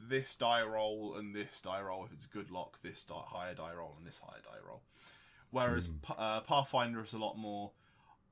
[0.00, 2.04] this die roll and this die roll.
[2.04, 4.82] If it's a good lock, this die, higher die roll and this higher die roll.
[5.50, 7.72] Whereas P- uh, Pathfinder is a lot more.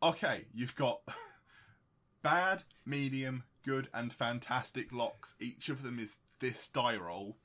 [0.03, 1.01] Okay, you've got
[2.23, 5.35] bad, medium, good, and fantastic locks.
[5.41, 7.37] Each of them is this die roll.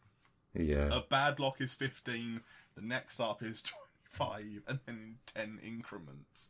[0.54, 0.90] Yeah.
[0.92, 2.42] A bad lock is 15,
[2.76, 3.64] the next up is
[4.18, 6.50] 25, and then 10 increments.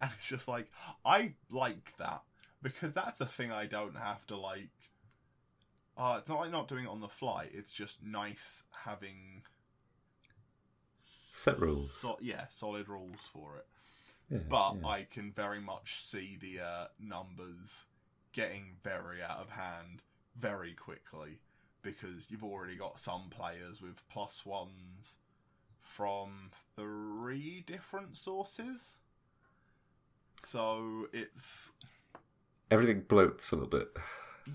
[0.00, 0.70] And it's just like,
[1.04, 2.22] I like that
[2.62, 4.70] because that's a thing I don't have to like.
[5.96, 9.42] Uh, it's not like not doing it on the fly, it's just nice having,
[11.02, 11.92] Set rules.
[12.00, 13.66] so, yeah, solid rules for it.
[14.30, 14.86] yeah, But yeah.
[14.88, 17.82] I can very much see the uh, numbers
[18.32, 20.02] getting very out of hand
[20.38, 21.38] very quickly
[21.82, 25.16] because you've already got some players with plus ones
[25.80, 28.98] from three different sources.
[30.42, 31.72] So it's
[32.70, 33.88] everything bloats a little bit.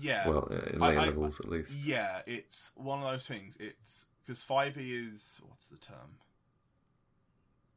[0.00, 1.72] yeah, Well, in I- later I- levels at least.
[1.72, 3.56] yeah, it's one of those things.
[3.60, 6.18] It's because five E is what's the term?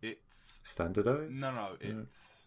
[0.01, 1.31] It's Standardized.
[1.31, 2.45] No, no, it's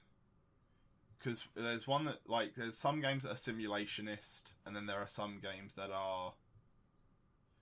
[1.19, 5.09] because there's one that like there's some games that are simulationist, and then there are
[5.09, 6.35] some games that are.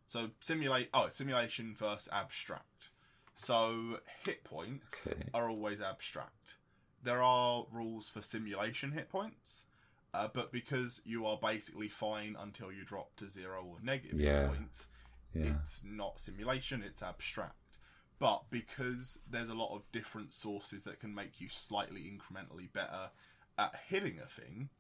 [0.08, 2.88] So simulate oh simulation versus abstract.
[3.36, 5.28] So hit points Okay.
[5.34, 6.56] are always abstract.
[7.02, 9.64] There are rules for simulation hit points,
[10.12, 14.40] uh, but because you are basically fine until you drop to zero or negative Yeah.
[14.40, 14.88] hit points,
[15.34, 15.58] Yeah.
[15.60, 17.78] it's not simulation, it's abstract.
[18.18, 23.10] But because there's a lot of different sources that can make you slightly incrementally better
[23.56, 24.70] at hitting a thing,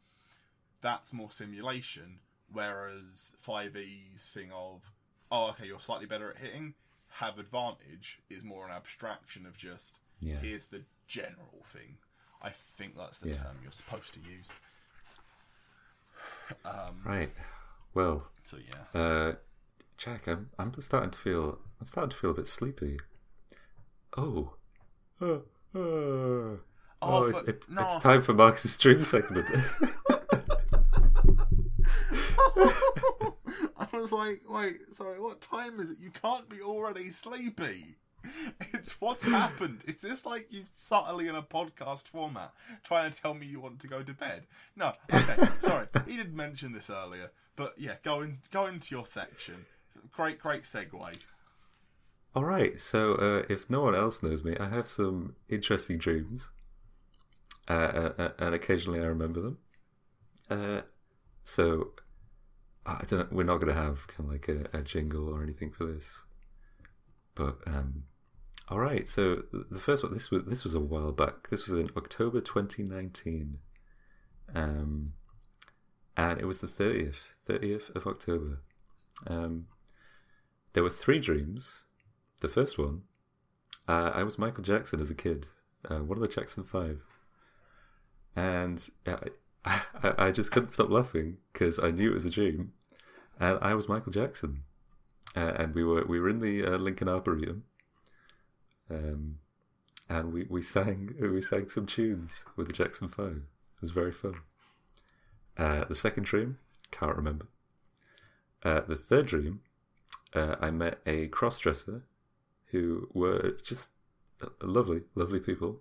[0.80, 2.20] that's more simulation.
[2.50, 4.82] Whereas 5e's thing of,
[5.30, 6.74] oh, okay, you're slightly better at hitting,
[7.10, 10.36] have advantage, is more an abstraction of just, Yeah.
[10.36, 11.98] here's the general thing.
[12.42, 13.36] I think that's the Yeah.
[13.42, 14.48] term you're supposed to use.
[16.64, 17.32] Um, Right.
[17.94, 19.00] Well, so yeah.
[19.00, 19.34] uh,
[19.96, 22.98] Jack, I'm I'm just starting to feel I'm starting to feel a bit sleepy.
[24.16, 24.54] Oh.
[25.20, 25.40] Uh,
[25.74, 26.56] uh.
[27.02, 27.82] Oh, it- but- it- no.
[27.84, 29.46] it's time for Marcus's dream segment.
[33.92, 35.98] I was like, wait, sorry, what time is it?
[36.00, 37.96] You can't be already sleepy.
[38.74, 39.84] It's what's happened.
[39.86, 42.52] Is this like you subtly in a podcast format
[42.84, 44.46] trying to tell me you want to go to bed?
[44.76, 45.86] No, okay, sorry.
[46.06, 49.66] He did mention this earlier, but yeah, go in, go into your section.
[50.12, 51.18] Great, great segue.
[52.34, 52.78] All right.
[52.78, 56.48] So, uh, if no one else knows me, I have some interesting dreams,
[57.68, 59.58] uh, uh, uh, and occasionally I remember them.
[60.50, 60.80] Uh,
[61.44, 61.92] so,
[62.88, 63.30] I don't.
[63.32, 66.24] We're not going to have kind of like a, a jingle or anything for this,
[67.34, 68.04] but um,
[68.68, 69.06] all right.
[69.06, 70.14] So the first one.
[70.14, 71.50] This was this was a while back.
[71.50, 73.58] This was in October 2019,
[74.54, 75.12] um,
[76.16, 78.62] and it was the thirtieth, thirtieth of October.
[79.26, 79.66] Um,
[80.72, 81.82] there were three dreams.
[82.40, 83.02] The first one,
[83.86, 85.48] uh, I was Michael Jackson as a kid,
[85.90, 87.02] uh, one of the Jackson Five,
[88.34, 89.16] and uh,
[89.64, 92.72] I, I just couldn't stop laughing because I knew it was a dream,
[93.38, 94.62] and I was Michael Jackson,
[95.36, 97.64] uh, and we were we were in the uh, Lincoln Arboretum,
[98.90, 99.38] um,
[100.08, 103.42] and we, we sang we sang some tunes with the Jackson Five.
[103.76, 104.34] It was very fun.
[105.56, 106.58] Uh, the second dream,
[106.90, 107.46] can't remember.
[108.64, 109.60] Uh, the third dream,
[110.34, 112.02] uh, I met a cross-dresser
[112.70, 113.90] who were just
[114.60, 115.80] lovely, lovely people,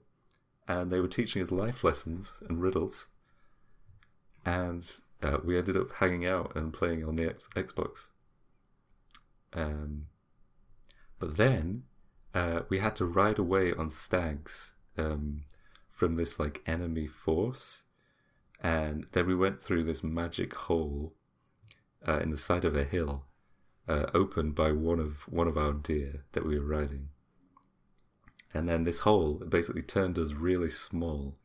[0.68, 3.06] and they were teaching us life lessons and riddles.
[4.46, 4.90] And
[5.22, 8.08] uh, we ended up hanging out and playing on the X- Xbox.
[9.54, 10.08] Um,
[11.20, 11.84] but then
[12.34, 15.44] uh, we had to ride away on stags um,
[15.92, 17.84] from this like enemy force,
[18.62, 21.14] and then we went through this magic hole
[22.08, 23.24] uh, in the side of a hill
[23.88, 27.10] uh, opened by one of one of our deer that we were riding.
[28.54, 31.38] And then this hole basically turned us really small,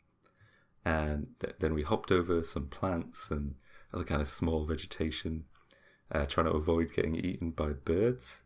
[0.84, 3.54] and th- then we hopped over some plants and
[3.92, 5.44] other kind of small vegetation,
[6.10, 8.38] uh, trying to avoid getting eaten by birds.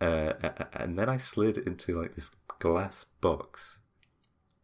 [0.00, 0.32] Uh,
[0.74, 3.78] and then I slid into like this glass box,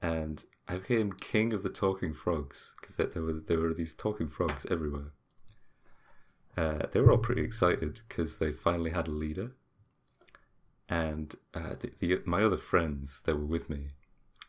[0.01, 4.29] and I became king of the talking frogs because there were there were these talking
[4.29, 5.13] frogs everywhere.
[6.57, 9.53] Uh, they were all pretty excited because they finally had a leader,
[10.89, 13.89] and uh, the, the my other friends that were with me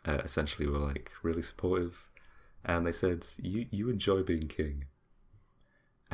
[0.06, 2.06] uh, essentially were like really supportive,
[2.64, 4.86] and they said, "You you enjoy being king."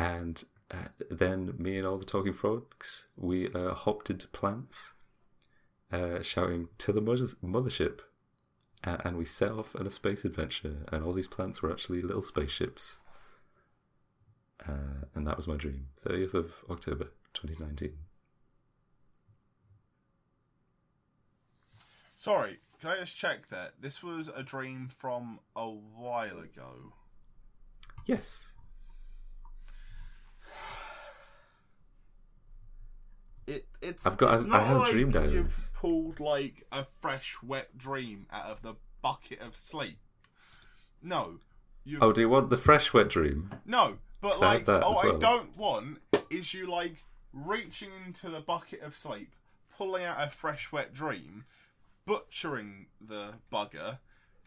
[0.01, 4.93] And uh, then me and all the talking frogs we uh, hopped into plants,
[5.91, 7.99] uh, shouting to the mother- mothership,
[8.83, 10.87] uh, and we set off on a space adventure.
[10.91, 12.97] And all these plants were actually little spaceships.
[14.67, 15.89] Uh, and that was my dream.
[16.03, 17.93] 30th of October, 2019.
[22.15, 26.93] Sorry, can I just check that this was a dream from a while ago?
[28.07, 28.51] Yes.
[33.51, 35.33] It it's I've got- it's I've- I have like dream diaries.
[35.33, 39.99] You've pulled like a fresh wet dream out of the bucket of sleep.
[41.01, 41.39] No,
[41.83, 43.51] you Oh, do you want the fresh wet dream?
[43.65, 48.29] no, but So I like that oh, I don't want is you like reaching into
[48.29, 49.35] the bucket of sleep,
[49.75, 51.43] pulling out a fresh wet dream,
[52.05, 53.99] butchering the bugger,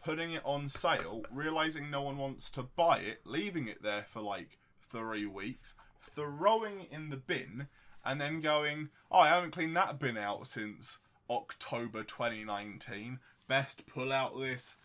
[0.03, 4.21] putting it on sale, realizing no one wants to buy it, leaving it there for
[4.21, 4.57] like
[4.89, 7.67] three weeks, throwing it in the bin,
[8.05, 13.19] and then going, oh, I haven't cleaned that bin out since October 2019.
[13.47, 14.77] Best pull out this.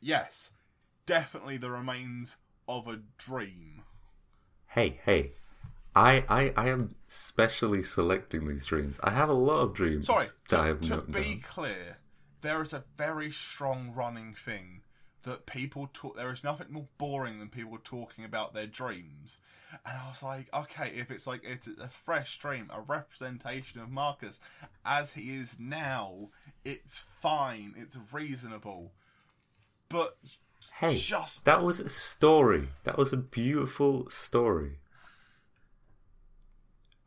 [0.00, 0.50] Yes,
[1.06, 2.36] definitely the remains
[2.68, 3.82] of a dream.
[4.68, 5.32] Hey, hey.
[5.94, 9.00] I, I, I am specially selecting these dreams.
[9.02, 11.96] I have a lot of dreams Sorry, to, to be clear,
[12.42, 14.82] there is a very strong running thing
[15.26, 16.16] that people talk.
[16.16, 19.36] There is nothing more boring than people talking about their dreams.
[19.84, 23.90] And I was like, okay, if it's like it's a fresh dream, a representation of
[23.90, 24.40] Marcus
[24.84, 26.30] as he is now,
[26.64, 28.92] it's fine, it's reasonable.
[29.88, 30.16] But
[30.78, 32.68] Hey, just that was a story.
[32.84, 34.78] That was a beautiful story.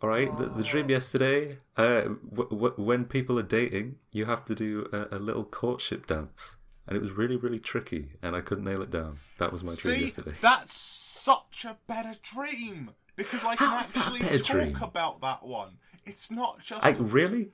[0.01, 1.57] All right, the, the dream yesterday.
[1.77, 2.01] Uh,
[2.33, 6.55] w- w- when people are dating, you have to do a, a little courtship dance,
[6.89, 9.19] and it was really, really tricky, and I couldn't nail it down.
[9.37, 10.33] That was my dream see, yesterday.
[10.41, 14.75] that's such a better dream because I can How is that a actually talk dream?
[14.81, 15.77] about that one.
[16.05, 17.51] It's not just Like really,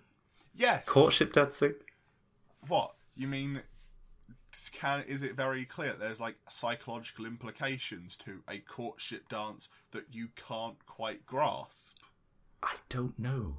[0.56, 0.86] yes.
[0.86, 1.74] courtship dancing?
[2.68, 3.62] What you mean?
[4.72, 5.94] Can is it very clear?
[6.00, 11.98] There's like psychological implications to a courtship dance that you can't quite grasp.
[12.64, 13.58] I don't know.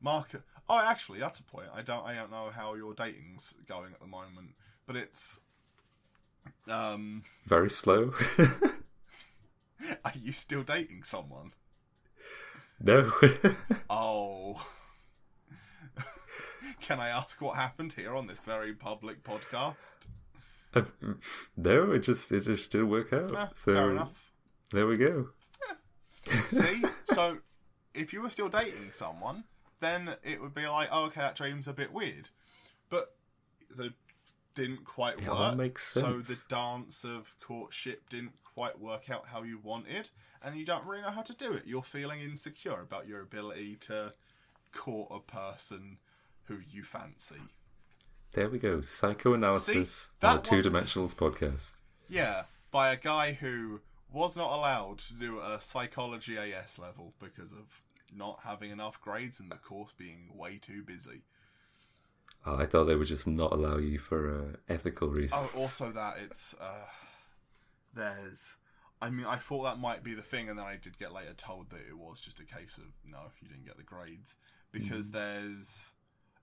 [0.00, 0.28] Mark,
[0.68, 1.68] oh, actually, that's a point.
[1.74, 4.50] I don't, I don't know how your dating's going at the moment,
[4.90, 5.38] but it's,
[6.66, 8.12] um, Very slow.
[10.04, 11.52] are you still dating someone?
[12.80, 13.12] no.
[13.88, 14.66] Oh.
[16.80, 19.98] Can I ask what happened here on this very public podcast?
[21.56, 23.32] no, it just it just didn't work out.
[23.32, 24.32] Eh, so fair enough.
[24.72, 25.28] there we go.
[26.48, 26.82] See,
[27.14, 27.38] so
[27.94, 29.44] if you were still dating someone,
[29.78, 32.30] then it would be like, oh, okay, that dream's a bit weird,
[32.88, 33.14] but
[33.76, 33.94] the
[34.54, 35.56] didn't quite It work.
[35.56, 40.10] makes So the dance of courtship didn't quite work out how you wanted,
[40.42, 41.64] and you don't really know how to do it.
[41.66, 44.10] You're feeling insecure about your ability to
[44.72, 45.98] court a person
[46.44, 47.36] who you fancy.
[48.32, 48.80] There we go.
[48.80, 51.72] Psychoanalysis See, on a two dimensionals podcast.
[52.08, 53.80] Yeah, by a guy who
[54.12, 57.80] was not allowed to do a psychology AS level because of
[58.16, 61.22] not having enough grades and the course being way too busy.
[62.46, 65.50] Oh, I thought they would just not allow you for uh, ethical reasons.
[65.54, 66.86] Oh, also that it's uh,
[67.94, 68.56] there's.
[69.02, 71.32] I mean, I thought that might be the thing, and then I did get later
[71.34, 74.34] told that it was just a case of no, you didn't get the grades
[74.72, 75.86] because there's,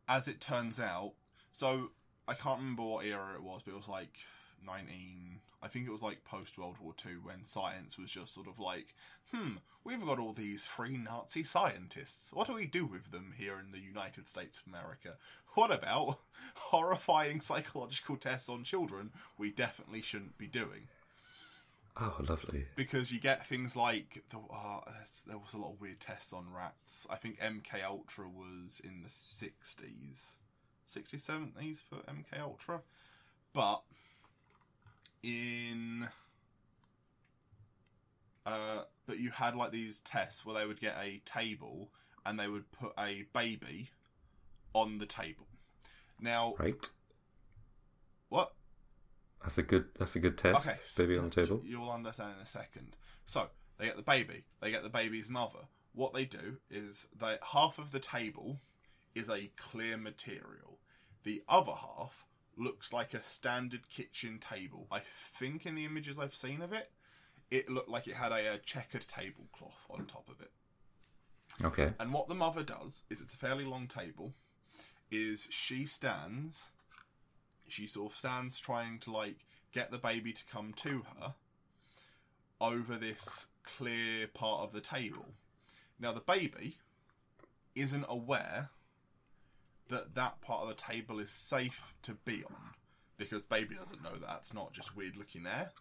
[0.07, 1.13] as it turns out.
[1.51, 1.91] So
[2.27, 4.17] I can't remember what era it was, but it was like
[4.65, 5.39] nineteen.
[5.61, 8.59] I think it was like post World War Two when science was just sort of
[8.59, 8.93] like,
[9.31, 12.29] hmm, we've got all these free Nazi scientists.
[12.31, 15.15] What do we do with them here in the United States of America?
[15.57, 16.19] What about
[16.53, 20.83] horrifying psychological tests on children we definitely shouldn't be doing?
[21.99, 22.67] Oh, lovely.
[22.75, 24.81] Because you get things like the, uh,
[25.25, 27.07] there was a lot of weird tests on rats.
[27.09, 30.35] I think MK Ultra was in the 60s,
[30.87, 32.81] 60s, 70s for MK Ultra,
[33.51, 33.81] but
[35.23, 36.07] in
[38.45, 41.89] uh, but you had like these tests where they would get a table
[42.27, 43.89] and they would put a baby
[44.81, 45.47] on the table.
[46.19, 46.89] Now, Right.
[48.29, 48.53] what?
[49.41, 49.85] That's a good.
[49.97, 50.67] That's a good test.
[50.67, 51.61] Okay, Baby on the table.
[51.63, 52.97] You'll understand in a second.
[53.25, 54.45] So they get the baby.
[54.61, 55.67] They get the baby's mother.
[55.93, 58.61] What they do is that half of the table
[59.15, 60.79] is a clear material.
[61.23, 64.87] The other half looks like a standard kitchen table.
[64.91, 65.01] I
[65.39, 66.91] think in the images I've seen of it,
[67.51, 70.51] it looked like it had a, uh checkered tablecloth on top of it.
[71.63, 71.93] Okay.
[71.99, 74.33] And what the mother does is it's a fairly long table.
[75.09, 76.63] Is she stands,
[77.67, 81.35] she sort of stands trying to like get the baby to come to her
[82.59, 85.25] over this clear part of the table.
[85.99, 86.77] Now the baby
[87.75, 88.69] isn't aware
[89.89, 92.73] that that part of the table is safe to be on
[93.17, 95.71] because baby doesn't know that it's not just weird looking there.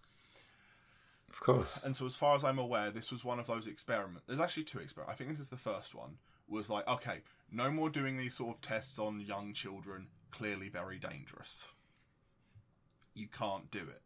[1.28, 1.78] Of course.
[1.84, 4.22] And so, as far as I'm aware, this was one of those experiments.
[4.26, 5.12] There's actually two experiments.
[5.12, 6.18] I think this is the first one.
[6.48, 10.08] Was like, okay, no more doing these sort of tests on young children.
[10.30, 11.68] Clearly, very dangerous.
[13.14, 14.02] You can't do it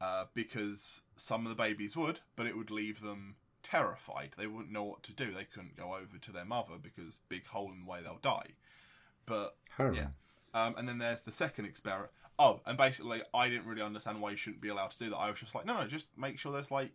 [0.00, 4.30] uh, because some of the babies would, but it would leave them terrified.
[4.36, 5.32] They wouldn't know what to do.
[5.32, 8.50] They couldn't go over to their mother because big hole in the way they'll die.
[9.26, 9.96] But Harrowing.
[9.96, 10.08] yeah.
[10.54, 12.10] Um, and then there's the second experiment.
[12.38, 15.16] Oh, and basically, I didn't really understand why you shouldn't be allowed to do that.
[15.16, 16.92] I was just like, no, no, just make sure there's like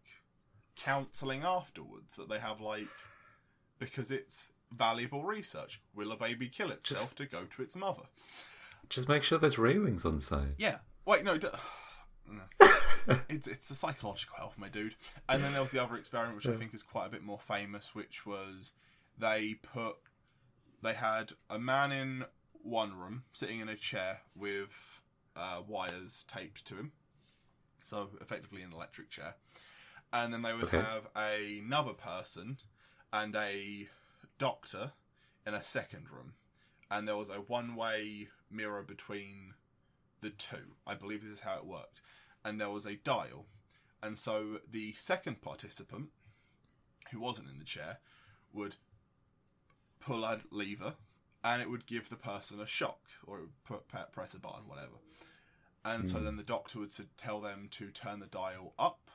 [0.75, 2.87] counselling afterwards that they have like
[3.79, 5.81] because it's valuable research.
[5.95, 8.03] Will a baby kill itself Just- to go to its mother?
[8.89, 10.55] Just make sure there's railings on the side.
[10.57, 10.77] Yeah.
[11.05, 11.37] Wait, no.
[11.37, 11.47] D-
[12.29, 12.43] no.
[13.29, 14.95] it's it's the psychological health, my dude.
[15.27, 17.39] And then there was the other experiment, which I think is quite a bit more
[17.39, 18.71] famous, which was
[19.17, 19.95] they put
[20.81, 22.25] they had a man in
[22.63, 24.69] one room sitting in a chair with
[25.35, 26.91] uh, wires taped to him,
[27.83, 29.35] so effectively an electric chair,
[30.13, 30.77] and then they would Okay.
[30.77, 32.57] have another person
[33.11, 33.87] and a
[34.37, 34.91] doctor
[35.45, 36.33] in a second room,
[36.89, 39.53] and there was a one-way mirror between
[40.21, 40.75] the two.
[40.85, 42.01] I believe this is how it worked.
[42.43, 43.45] And there was a dial.
[44.01, 46.09] And so the second participant,
[47.11, 47.99] who wasn't in the chair,
[48.53, 48.75] would
[49.99, 50.93] pull a lever
[51.43, 54.97] and it would give the person a shock or put, press a button, whatever.
[55.83, 56.11] And mm.
[56.11, 59.09] so then the doctor would tell them to turn the dial up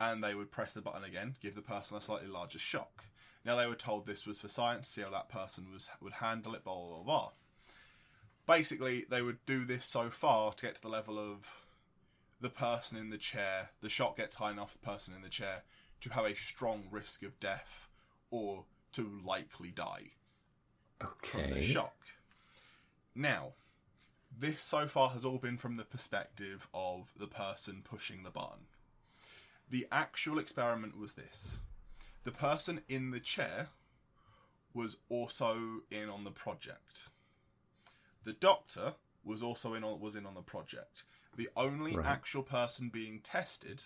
[0.00, 3.04] and they would press the button again, give the person a slightly larger shock.
[3.44, 6.54] Now they were told this was for science, see how that person was would handle
[6.54, 7.02] it, blah blah blah.
[7.02, 7.30] blah.
[8.46, 11.66] Basically, they would do this so far to get to the level of
[12.40, 13.70] the person in the chair.
[13.80, 15.62] The shock gets high enough, the person in the chair,
[16.00, 17.88] to have a strong risk of death
[18.30, 20.10] or to likely die
[21.02, 21.42] okay.
[21.42, 21.96] from the shock.
[23.14, 23.52] Now,
[24.36, 28.66] this so far has all been from the perspective of the person pushing the button.
[29.70, 31.60] The actual experiment was this
[32.24, 33.68] the person in the chair
[34.74, 37.06] was also in on the project.
[38.24, 38.94] The doctor
[39.24, 41.04] was also in on was in on the project.
[41.36, 42.06] The only right.
[42.06, 43.84] actual person being tested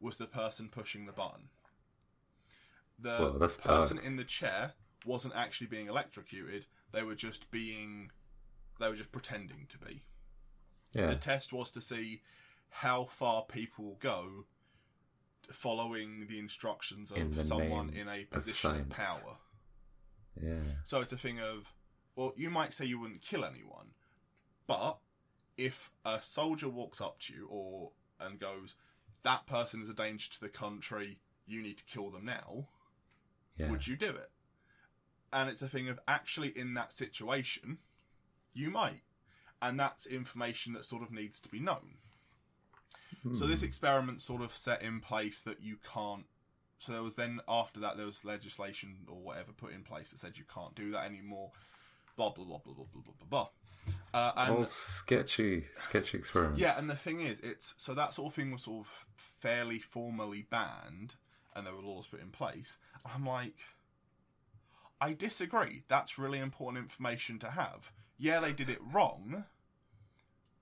[0.00, 1.48] was the person pushing the button.
[2.98, 4.06] The well, person dark.
[4.06, 4.72] in the chair
[5.04, 6.66] wasn't actually being electrocuted.
[6.92, 8.10] They were just being
[8.80, 10.02] they were just pretending to be.
[10.94, 11.06] Yeah.
[11.06, 12.22] The test was to see
[12.70, 14.44] how far people go
[15.52, 19.36] following the instructions of in someone in a position of, of, power.
[20.40, 20.58] Yeah.
[20.84, 21.72] So it's a thing of,
[22.16, 23.88] well, you might say you wouldn't kill anyone,
[24.66, 24.98] but
[25.56, 28.74] if a soldier walks up to you or and goes,
[29.22, 32.68] that person is a danger to the country, you need to kill them now,
[33.56, 33.70] yeah.
[33.70, 34.30] would you do it?
[35.32, 37.78] And it's a thing of actually in that situation,
[38.52, 39.02] you might.
[39.60, 41.96] And that's information that sort of needs to be known.
[43.32, 43.66] So this hmm.
[43.66, 46.26] experiment sort of set in place that you can't.
[46.78, 50.18] So there was then after that there was legislation or whatever put in place that
[50.18, 51.52] said you can't do that anymore.
[52.16, 53.48] Blah blah blah blah blah blah blah blah.
[54.12, 56.60] Uh, and, All sketchy, sketchy experiments.
[56.60, 59.78] Yeah, and the thing is, it's so that sort of thing was sort of fairly
[59.78, 61.16] formally banned,
[61.54, 62.78] and there were laws put in place.
[63.04, 63.56] I'm like,
[65.00, 65.82] I disagree.
[65.88, 67.92] That's really important information to have.
[68.16, 69.44] Yeah, they did it wrong,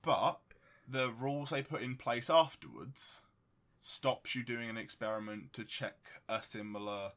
[0.02, 0.40] but
[0.88, 3.20] the rules they put in place afterwards
[3.82, 5.96] stops you doing an experiment to check
[6.28, 7.12] a similar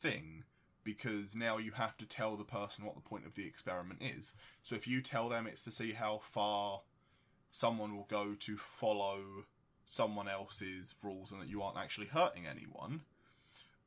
[0.00, 0.44] thing
[0.84, 4.34] because now you have to tell the person what the point of the experiment is.
[4.62, 6.82] So if you tell them it's to see how far
[7.50, 9.44] someone will go to follow
[9.84, 13.00] someone else's rules and that you aren't actually hurting anyone,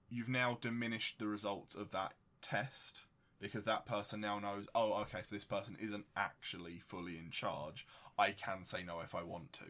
[0.09, 3.03] you've now diminished the results of that test
[3.39, 7.85] because that person now knows, oh, okay, so this person isn't actually fully in charge.
[8.19, 9.65] I can say no if I want to.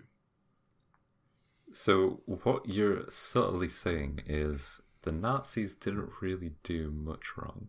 [1.72, 7.68] So, what you're subtly saying is the Nazis didn't really do much wrong.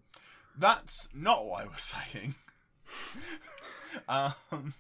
[0.59, 2.35] That's not what I was saying.
[4.09, 4.75] um,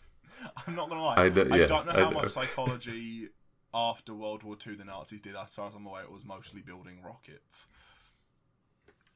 [0.67, 1.17] I'm not gonna lie.
[1.17, 3.29] I, yeah, I don't know how much psychology
[3.75, 5.37] after World War II the Nazis did.
[5.37, 7.67] As far as I'm aware, it was mostly building rockets.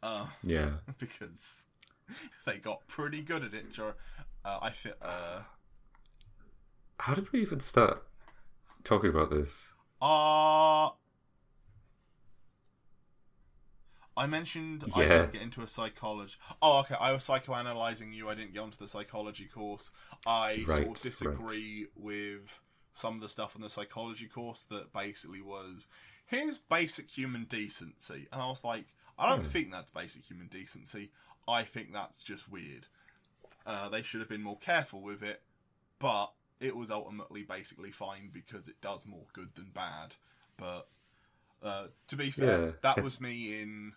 [0.03, 1.65] Uh, yeah, because
[2.45, 3.67] they got pretty good at it.
[3.79, 4.93] Uh, I feel.
[5.01, 5.41] Uh,
[7.01, 8.05] how did we even start
[8.83, 9.73] talking about this?
[10.01, 10.91] Uh
[14.17, 14.95] I mentioned yeah.
[14.97, 16.37] I didn't get into a psychology.
[16.63, 16.95] Oh, okay.
[17.01, 18.29] I was psychoanalyzing you.
[18.29, 19.91] I didn't get onto the psychology course.
[20.25, 22.61] I right, sort of disagree with
[22.95, 25.87] some of the stuff in the psychology course that basically was
[26.27, 28.87] here's basic human decency, and I was like,
[29.19, 29.49] I don't hmm.
[29.49, 31.11] think that's basic human decency.
[31.47, 32.87] I think that's just weird.
[33.67, 35.43] Uh, they should have been more careful with it,
[35.99, 40.17] but it was ultimately basically fine because it does more good than bad.
[40.57, 40.89] But
[41.63, 42.71] uh, to be fair, yeah.
[42.83, 43.93] that was me in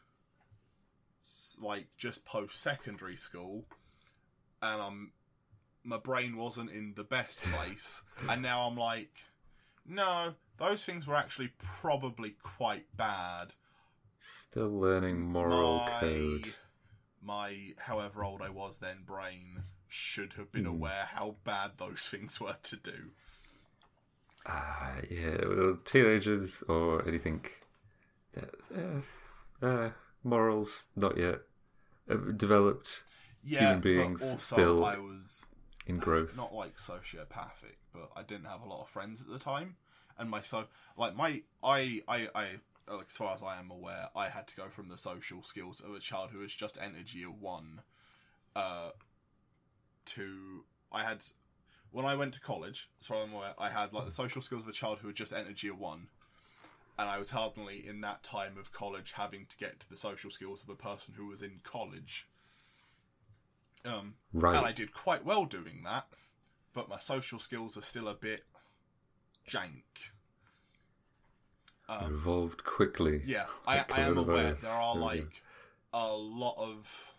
[1.62, 3.66] like just post secondary school,
[4.62, 5.12] and I'm
[5.84, 9.12] my brain wasn't in the best place, and now I'm like,
[9.86, 13.54] no, those things were actually probably quite bad.
[14.20, 16.54] Still learning moral my, code.
[17.22, 20.70] My however old I was then brain should have been mm.
[20.70, 23.12] aware how bad those things were to do.
[24.46, 27.46] Ah, uh, yeah, well, teenagers or anything.
[28.36, 29.02] Uh,
[29.66, 29.90] uh,
[30.24, 31.40] morals not yet
[32.10, 33.04] uh, developed.
[33.44, 35.46] Yeah, human beings still I was
[35.86, 36.36] in growth.
[36.38, 39.76] Not like sociopathic, but I didn't have a lot of friends at the time,
[40.18, 40.66] and my so
[40.98, 42.48] like my I I I
[42.90, 45.82] like, as far as I am aware, I had to go from the social skills
[45.82, 47.82] of a child who was just energy of one,
[48.56, 48.92] uh,
[50.08, 51.24] to I had
[51.92, 54.42] when I went to college, as far as I'm aware, I had like the social
[54.42, 56.08] skills of a child who had just energy of one,
[56.98, 60.30] and I was hardly in that time of college having to get to the social
[60.32, 62.28] skills of a person who was in college.
[63.86, 64.58] Um, right.
[64.58, 66.08] And I did quite well doing that,
[66.74, 68.44] but my social skills are still a bit
[69.50, 70.12] jank.
[71.90, 73.22] Um, Evolved quickly.
[73.26, 75.24] yeah, I, I am aware there are There we go.
[75.24, 75.42] like
[75.94, 77.12] a lot of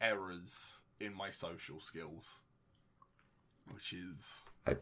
[0.00, 2.38] errors in my social skills,
[3.72, 4.76] which is I,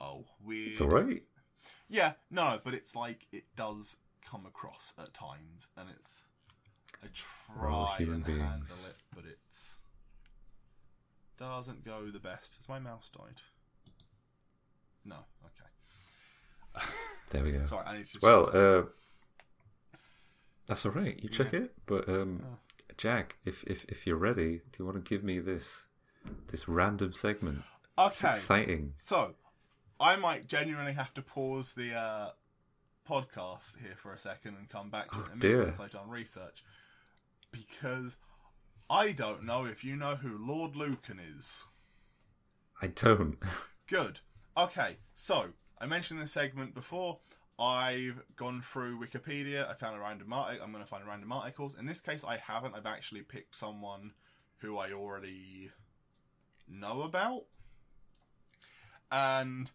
[0.00, 0.68] oh weird.
[0.70, 1.22] it's alright.
[1.88, 3.96] Yeah, no, but it's like it does
[4.28, 6.24] come across at times, and it's
[7.02, 8.40] I try human and beings.
[8.42, 9.76] handle it, but it's
[11.38, 12.56] doesn't go the best.
[12.56, 13.42] Has my mouse died?
[15.04, 15.16] No.
[15.44, 16.84] Okay.
[17.32, 17.66] There we go.
[17.66, 18.18] Sorry, I need to.
[18.22, 18.82] Well, uh,
[20.68, 21.18] that's all right.
[21.20, 22.58] You check it, but um, Oh.
[22.96, 25.86] Jack, if, if if you're ready, do you want to give me this
[26.50, 27.62] this random segment?
[27.98, 28.34] It's okay.
[28.34, 28.94] exciting.
[28.98, 29.34] So,
[30.00, 32.30] I might genuinely have to pause the uh,
[33.08, 36.64] podcast here for a second and come back to Oh, it minute I've done research.
[37.50, 38.16] Because
[38.90, 41.64] I don't know if you know who Lord Lucan is.
[42.82, 43.38] I don't.
[43.88, 44.20] Good.
[44.56, 45.46] Okay, so
[45.80, 47.18] I mentioned this segment before.
[47.58, 49.68] I've gone through Wikipedia.
[49.68, 50.64] I found a random article.
[50.64, 51.76] I'm going to find random articles.
[51.78, 52.74] In this case, I haven't.
[52.74, 54.12] I've actually picked someone
[54.58, 55.70] who I already
[56.68, 57.44] know about,
[59.10, 59.70] and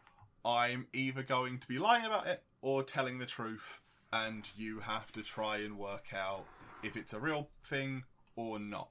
[0.45, 3.82] I'm either going to be lying about it or telling the truth.
[4.13, 6.45] And you have to try and work out
[6.84, 8.03] if it's a real thing
[8.36, 8.89] or not.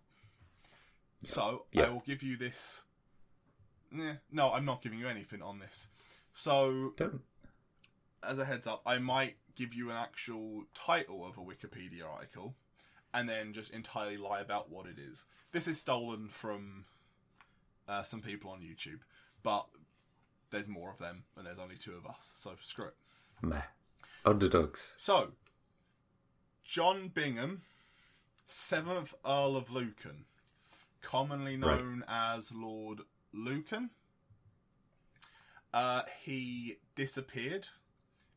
[1.25, 1.85] So Yeah.
[1.85, 2.83] I will give you this
[3.99, 5.89] Eh, no, I'm not giving you anything on this.
[6.33, 7.23] So, don't.
[8.23, 12.55] As a heads up, I might give you an actual title of a Wikipedia article
[13.13, 15.25] and then just entirely lie about what it is.
[15.53, 16.85] This is stolen from
[17.89, 19.01] uh, some people on YouTube,
[19.43, 19.67] but
[20.51, 22.95] there's more of them and there's only two of us, so screw it.
[23.43, 23.63] Meh.
[24.25, 24.95] Underdogs.
[24.99, 25.33] So,
[26.63, 27.63] John Bingham,
[28.49, 30.25] 7th Earl of Lucan,
[31.03, 31.79] commonly Right.
[31.81, 33.01] known as Lord
[33.33, 33.91] Lucan.
[35.73, 37.69] Uh, he disappeared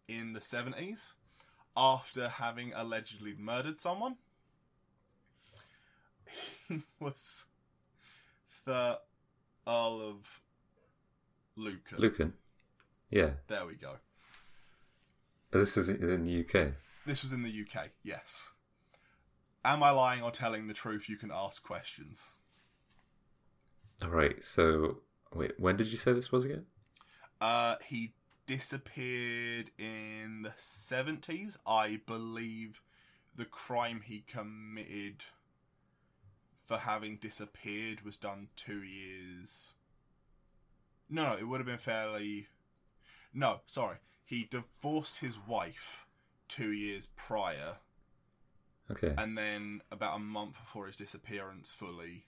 [0.08, 1.14] in the 70s
[1.76, 4.18] after having allegedly murdered someone.
[6.70, 7.44] He was
[8.66, 9.00] the
[9.68, 10.42] Earl of
[11.56, 12.00] Lucan.
[12.00, 12.34] Lucan.
[13.10, 13.32] Yeah.
[13.48, 13.98] There we go.
[15.52, 16.74] This is in the UK.
[17.06, 18.50] This was in the UK, yes.
[19.64, 21.08] Am I lying or telling the truth?
[21.08, 22.38] You can ask questions.
[24.02, 24.44] All right.
[24.44, 24.98] So,
[25.34, 25.54] wait.
[25.60, 26.66] When did you say this was again?
[27.40, 28.14] Uh, he
[28.46, 31.58] disappeared in the 70s.
[31.66, 32.82] I believe
[33.36, 35.24] the crime he committed
[36.66, 39.74] for having disappeared was done two years.
[41.10, 42.48] No, no, it would have been fairly.
[43.34, 43.98] No, sorry.
[44.26, 46.06] He divorced his wife
[46.48, 47.78] two years prior,
[48.90, 49.14] Okay.
[49.18, 52.26] and then about a month before his disappearance fully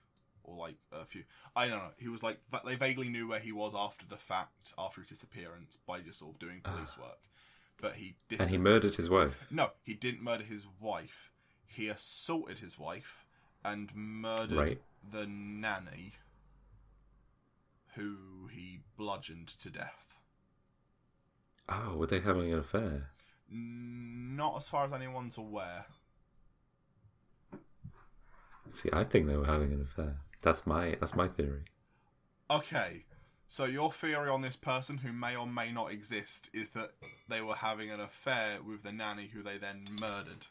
[0.47, 1.23] or like a few
[1.55, 4.73] i don't know he was like they vaguely knew where he was after the fact
[4.77, 7.19] after his disappearance by just sort of doing police work
[7.81, 8.43] but he dis- Ah.
[8.43, 9.33] and he murdered his wife.
[9.51, 11.31] no he didn't murder his wife
[11.67, 13.25] he assaulted his wife
[13.63, 14.81] and murdered Right.
[15.11, 16.13] the nanny
[17.95, 20.01] who he bludgeoned to death
[21.67, 23.09] Oh, were they having an affair?
[23.49, 25.85] not as far as anyone's aware
[28.71, 30.17] See, I think they were having an affair.
[30.45, 31.63] That's my that's my theory.
[32.51, 33.05] Okay,
[33.49, 36.91] so your theory on this person who may or may not exist is that
[37.27, 40.45] they were having an affair with the nanny who they then murdered.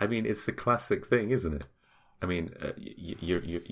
[0.00, 1.66] I mean, it's a classic thing, isn't it?
[2.20, 3.62] I mean, uh, you, you're you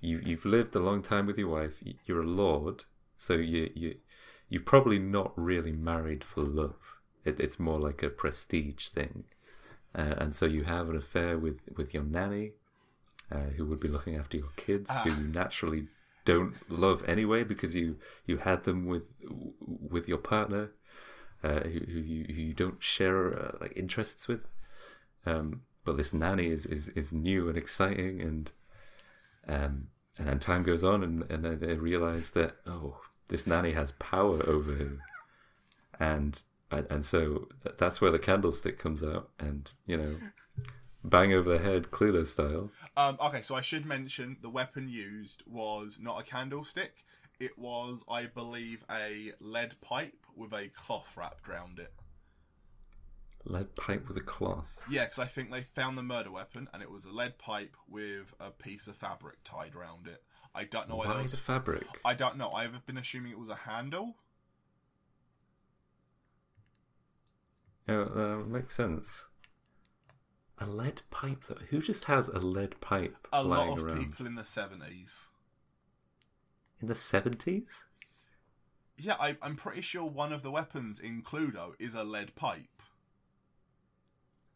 [0.00, 1.74] you you've lived a long time with your wife.
[2.06, 2.84] You're a lord,
[3.18, 3.96] so you you
[4.48, 6.96] you're probably not really married for love.
[7.26, 9.24] It, it's more like a prestige thing,
[9.94, 12.52] uh, and so you have an affair with with your nanny,
[13.32, 15.16] uh, who would be looking after your kids, who Ah.
[15.18, 15.88] you naturally
[16.24, 19.02] don't love anyway because you you had them with
[19.60, 20.70] with your partner,
[21.42, 24.42] uh, who, who you who you don't share uh, like interests with.
[25.26, 28.50] Um, but this nanny is, is, is new and exciting, and
[29.48, 33.72] um, and then time goes on, and, and then they realize that oh, this nanny
[33.72, 35.00] has power over him,
[35.98, 40.14] and and, and so that's where the candlestick comes out, and you know,
[41.04, 42.70] bang over the head, Cluedo style.
[42.96, 47.04] Um, okay, so I should mention the weapon used was not a candlestick.
[47.40, 51.92] It was, I believe, a lead pipe with a cloth wrapped around it.
[53.44, 54.66] Lead pipe with a cloth.
[54.88, 57.76] Yeah, because I think they found the murder weapon, and it was a lead pipe
[57.88, 60.22] with a piece of fabric tied around it.
[60.54, 61.86] I don't know why, Why was the fabric?
[62.04, 62.50] I don't know.
[62.50, 64.16] I've been assuming it was a handle.
[67.88, 69.24] Yeah, that makes sense.
[70.62, 71.44] A lead pipe.
[71.48, 71.56] Though.
[71.70, 73.98] Who just has a lead pipe A lying lot of around?
[73.98, 75.28] people in the seventies.
[76.80, 77.84] in the seventies.
[78.96, 82.82] Yeah, I, I'm pretty sure one of the weapons in Cluedo is a lead pipe.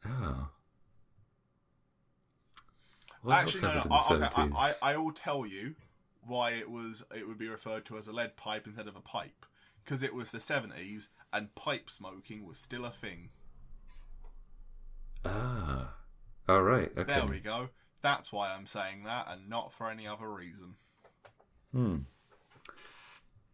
[0.05, 0.49] Oh.
[3.23, 3.83] What Actually, no, no.
[3.91, 5.75] I, okay, I, I, I will tell you
[6.25, 7.03] why it was.
[7.13, 9.45] It would be referred to as a lead pipe instead of a pipe
[9.83, 13.31] because it was the 70s and pipe smoking was still a thing.
[15.29, 15.95] Ah.
[16.49, 16.91] All right.
[16.97, 17.15] Okay.
[17.15, 17.69] There we go.
[18.03, 20.75] That's why I'm saying that, and not for any other reason.
[21.73, 21.97] Hmm.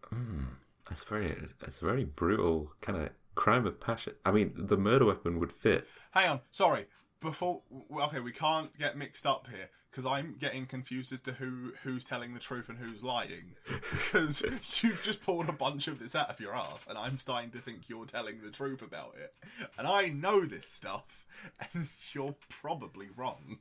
[0.04, 0.44] Hmm.
[0.88, 1.26] That's very.
[1.26, 4.14] It's a very brutal kind of crime of passion.
[4.24, 5.86] I mean, the murder weapon would fit.
[6.10, 6.86] Hang on, sorry.
[7.20, 7.62] Before,
[8.00, 12.06] okay, we can't get mixed up here because I'm getting confused as to who who's
[12.06, 13.54] telling the truth and who's lying.
[13.90, 14.42] Because
[14.82, 17.60] you've just pulled a bunch of this out of your ass, and I'm starting to
[17.60, 19.34] think you're telling the truth about it.
[19.78, 21.26] And I know this stuff,
[21.72, 23.58] and you're probably wrong.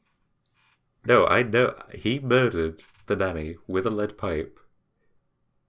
[1.05, 4.59] No, I know he murdered the nanny with a lead pipe,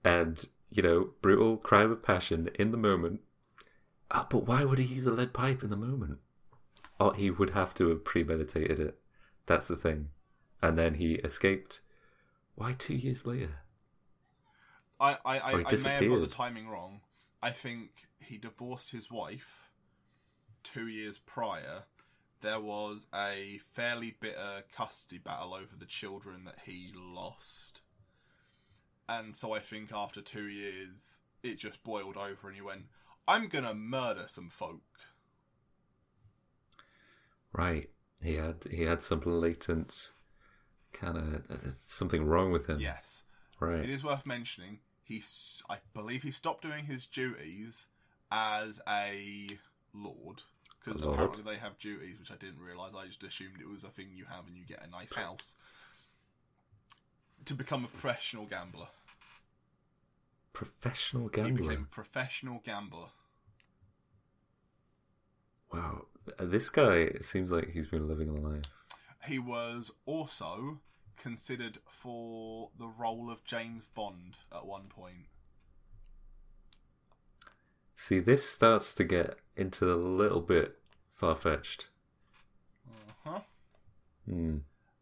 [0.03, 3.21] and you know, brutal crime of passion in the moment.
[4.11, 6.19] Ah, but why would he use a lead pipe in the moment?
[6.99, 8.99] Oh, he would have to have premeditated it.
[9.45, 10.09] That's the thing.
[10.63, 11.81] And then he escaped.
[12.55, 13.59] Why two years later?
[14.97, 17.01] I I, I, I may have got the timing wrong.
[17.41, 19.69] I think he divorced his wife
[20.63, 21.83] two years prior.
[22.39, 27.81] There was a fairly bitter custody battle over the children that he lost.
[29.09, 32.85] And so I think after two years, it just boiled over and he went,
[33.27, 34.81] I'm gonna murder some folk.
[37.51, 37.89] Right.
[38.21, 40.12] He had he had some latent
[40.93, 42.79] kind of uh, something wrong with him.
[42.79, 43.23] Yes.
[43.59, 43.79] Right.
[43.83, 47.85] It is worth mentioning, he's, I believe he stopped doing his duties
[48.31, 49.47] as a
[49.93, 50.43] lord.
[50.83, 52.93] Because apparently they have duties, which I didn't realise.
[52.93, 55.55] I just assumed it was a thing you have and you get a nice house.
[57.45, 58.87] To become a professional gambler.
[60.51, 61.69] Professional He gambler.
[61.69, 63.07] became a professional gambler.
[65.73, 66.05] Wow.
[66.39, 68.63] This guy seems like he's been living a life.
[69.25, 70.79] He was also
[71.17, 75.27] considered for the role of James Bond at one point.
[77.95, 80.77] See, this starts to get into a little bit
[81.13, 81.87] far fetched.
[83.25, 83.39] Uh-huh.
[84.27, 84.57] Hmm.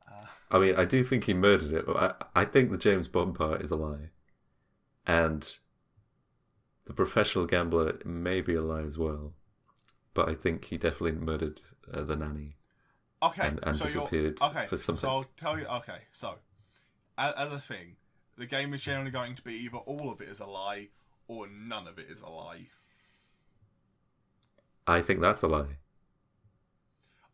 [0.08, 1.98] Uh, I mean, I do think he murdered it, but
[2.36, 4.10] I, I think the James Bond part is a lie.
[5.08, 5.52] And
[6.86, 9.34] the professional gambler may be a lie as well.
[10.14, 11.62] But I think he definitely murdered
[11.92, 12.58] uh, the nanny.
[13.24, 15.02] Okay, and- and so you're- disappeared okay, for something.
[15.02, 15.66] So I'll tell you.
[15.66, 16.40] Okay, so
[17.18, 17.98] as, as a thing,
[18.38, 20.90] the game is generally going to be either all of it is a lie
[21.28, 22.68] or none of it is a lie.
[24.88, 25.78] I think that's a lie.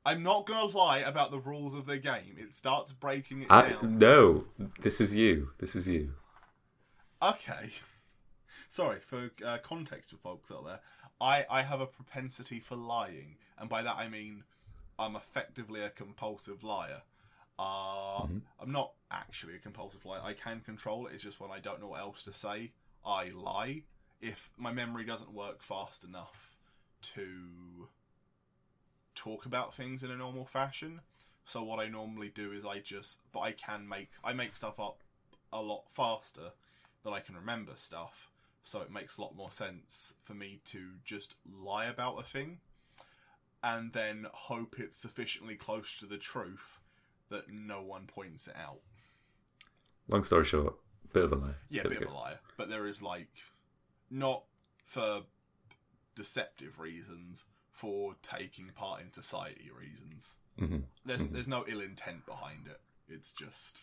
[0.06, 2.36] I'm not going to lie about the rules of the game.
[2.38, 3.98] It starts breaking it I, down.
[3.98, 4.46] no,
[4.80, 5.50] this is you.
[5.58, 6.14] This is you.
[7.22, 7.72] Okay.
[8.70, 10.80] Sorry for uh, context for folks out there.
[11.20, 14.44] I I have a propensity for lying, and by that I mean
[15.00, 17.04] I'm effectively a compulsive liar.
[17.60, 18.42] Uh, Mhm.
[18.60, 20.22] I'm not actually a compulsive liar.
[20.22, 21.14] I can control it.
[21.14, 22.74] It's just when I don't know what else to say,
[23.06, 23.84] I lie.
[24.22, 26.56] If my memory doesn't work fast enough
[27.14, 27.90] to
[29.16, 31.02] talk about things in a normal fashion,
[31.46, 34.80] so what I normally do is I just, but I can make I make stuff
[34.80, 35.04] up
[35.52, 36.52] a lot faster
[37.04, 38.32] than I can remember stuff.
[38.64, 42.60] So it makes a lot more sense for me to just lie about a thing
[43.76, 46.80] and then hope it's sufficiently close to the truth
[47.30, 48.80] that no one points it out.
[50.08, 50.76] Long story short,
[51.12, 51.56] bit of a lie.
[51.70, 52.40] Yeah, we bit of a liar.
[52.56, 53.28] But there is like
[54.10, 54.44] not
[54.86, 55.24] for
[56.16, 60.36] deceptive reasons, for taking part in society reasons.
[60.58, 60.84] Mhm.
[61.06, 61.34] There's Mhm.
[61.34, 62.80] there's no ill intent behind it.
[63.10, 63.82] It's just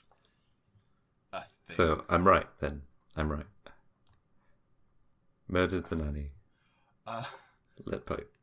[1.32, 1.76] a thing.
[1.76, 2.82] So I'm right then.
[3.16, 3.46] I'm right.
[5.46, 6.30] Murdered the nanny.
[7.06, 7.24] uh,
[7.84, 8.33] Lead pipe.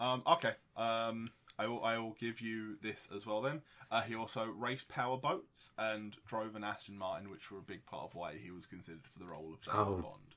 [0.00, 0.52] Um, okay.
[0.76, 1.28] Um,
[1.58, 1.82] I will.
[1.84, 3.42] I will give you this as well.
[3.42, 7.62] Then uh, he also raced power boats and drove an Aston Martin, which were a
[7.62, 9.96] big part of why he was considered for the role of James Oh.
[9.96, 10.34] Bond.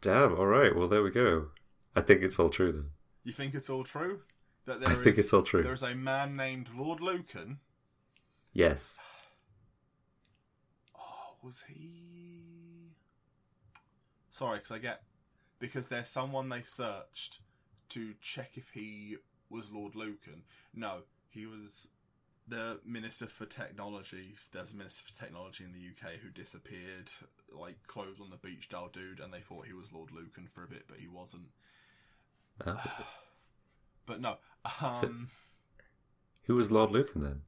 [0.00, 0.36] Damn.
[0.38, 0.74] All right.
[0.76, 1.48] Well, there we go.
[1.96, 2.90] I think it's all true then.
[3.24, 4.20] You think it's all true?
[4.66, 5.62] That I there think it's all true.
[5.62, 7.58] There's a man named Lord Lucan.
[8.52, 8.98] Yes.
[10.96, 12.92] Oh, was he?
[14.30, 15.02] Sorry, because I get
[15.58, 17.38] because there's someone they searched
[17.90, 19.16] to check if he
[19.50, 20.42] was Lord Lucan.
[20.74, 21.88] No, he was
[22.46, 24.34] the Minister for Technology.
[24.52, 27.12] There's a Minister for Technology in the UK who disappeared,
[27.52, 30.62] like clothes on the beach style dude, and they thought he was Lord Lucan for
[30.64, 31.48] a bit, but he wasn't.
[32.64, 32.76] Uh,
[34.06, 34.36] But no,
[34.82, 35.14] um, So-
[36.42, 37.40] who was Lord Lucan then?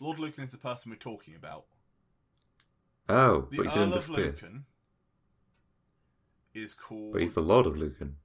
[0.00, 1.66] Lord Lucan is the person we're talking about.
[3.08, 4.24] Oh, The but he Earl didn't disappear.
[4.26, 4.64] Lucan
[6.54, 7.12] is called.
[7.12, 8.16] But he's the Lord of Lucan.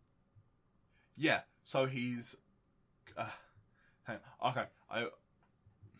[1.19, 2.35] Yeah, so he's.
[3.17, 3.27] Uh.
[4.43, 5.07] Okay, I.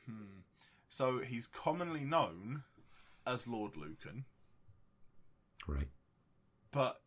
[0.05, 0.39] Hmm.
[0.89, 2.63] So he's commonly known
[3.28, 4.26] as Lord Lucan,
[5.67, 5.89] Right.
[6.72, 7.01] but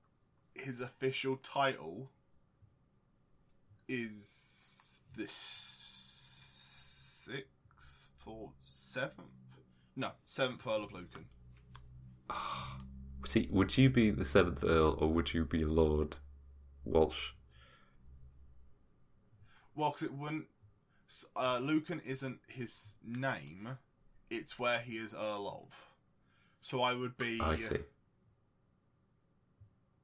[0.55, 2.11] his official title
[3.89, 5.27] is the
[7.25, 9.19] sixth or seventh?
[9.97, 11.25] No, seventh Earl of Lucan.
[13.27, 16.19] See, would you be the seventh Earl or would you be Lord
[16.85, 17.31] Walsh?
[19.75, 20.47] Well, because it wouldn't.
[21.37, 23.79] Uh, Lucan isn't his name;
[24.31, 25.87] it's where he is Earl of.
[26.61, 27.41] So I would be.
[27.41, 27.79] I see.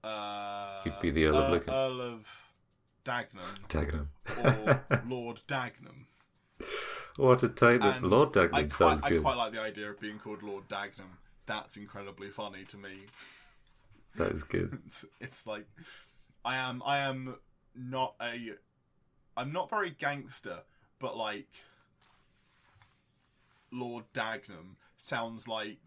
[0.02, 1.74] Uh, You'd be the Earl of Lucan.
[1.74, 2.26] Earl of
[3.04, 4.08] Dagenham Dagenham.
[4.90, 6.06] or Lord Dagenham.
[7.16, 8.08] what a title.
[8.08, 9.22] Lord I Dagenham quite, sounds I good.
[9.22, 11.16] quite like the idea of being called Lord Dagenham.
[11.46, 13.06] That's incredibly funny to me.
[14.16, 14.78] That is good.
[14.86, 15.66] It's, it's like
[16.44, 16.82] I am.
[16.84, 17.36] I am
[17.74, 18.52] not a.
[19.38, 20.60] I'm not very gangster,
[20.98, 21.46] but like
[23.70, 25.78] Lord Dagenham sounds like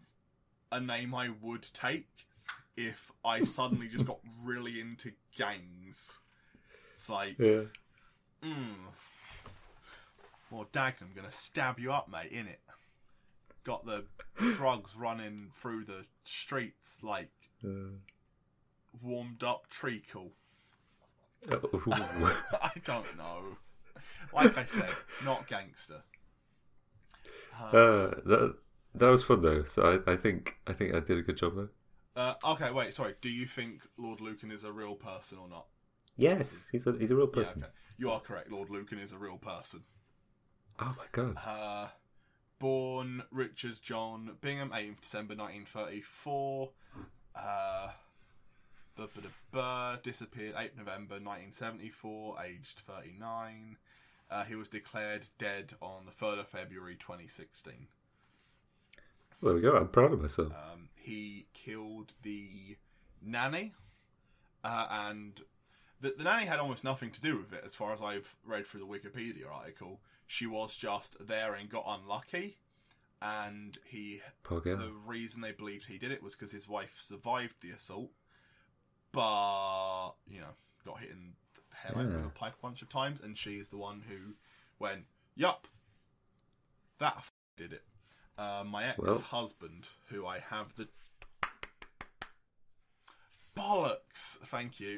[0.70, 2.08] a name I would take
[2.76, 6.18] if I suddenly just got really into gangs.
[6.94, 7.64] It's like, Yeah.
[8.42, 8.74] mm,
[10.50, 12.32] Lord Dagenham gonna stab you up, mate.
[12.32, 12.60] In it,
[13.64, 14.04] got the
[14.54, 17.32] drugs running through the streets like
[17.62, 17.98] Uh,
[19.02, 20.32] warmed up treacle.
[21.50, 23.58] I don't know.
[24.32, 26.02] Like I said, not gangster.
[27.72, 28.56] Uh, uh, that
[28.94, 29.64] that was fun though.
[29.64, 31.68] So I, I think I think I did a good job there.
[32.16, 33.14] uh, okay, wait, sorry.
[33.20, 35.66] Do you think Lord Lucan is a real person or not?
[36.16, 37.66] Yes, he's a he's a real Yeah, person.
[37.66, 37.68] okay.
[37.98, 38.50] You are correct.
[38.50, 39.84] Lord Lucan is a real person.
[40.78, 41.38] Oh my god.
[41.44, 41.88] Uh,
[42.58, 46.72] born Richard John Bingham, 18th December 1934.
[47.34, 47.88] Uh,
[50.02, 53.76] disappeared 8th November 1974, aged 39.
[54.30, 57.86] Uh, he was declared dead on the 3rd of February 2016.
[59.42, 59.76] There we go.
[59.76, 60.52] I'm proud of myself.
[60.52, 62.76] Um, he killed the
[63.20, 63.72] nanny,
[64.62, 65.40] uh, and
[66.00, 68.66] the, the nanny had almost nothing to do with it, as far as I've read
[68.66, 70.00] through the Wikipedia article.
[70.26, 72.58] She was just there and got unlucky,
[73.20, 74.22] and he.
[74.78, 78.10] The reason they believed he did it was because his wife survived the assault,
[79.12, 80.48] but you know
[80.84, 82.26] got hit in the head with Yeah.
[82.26, 84.34] a pipe a bunch of times, and she is the one who
[84.78, 85.04] went,
[85.36, 85.68] "Yup,
[86.98, 87.84] that f- did it."
[88.38, 90.88] Uh, my ex-husband, who I have the
[93.56, 94.38] bollocks.
[94.46, 94.96] Thank you.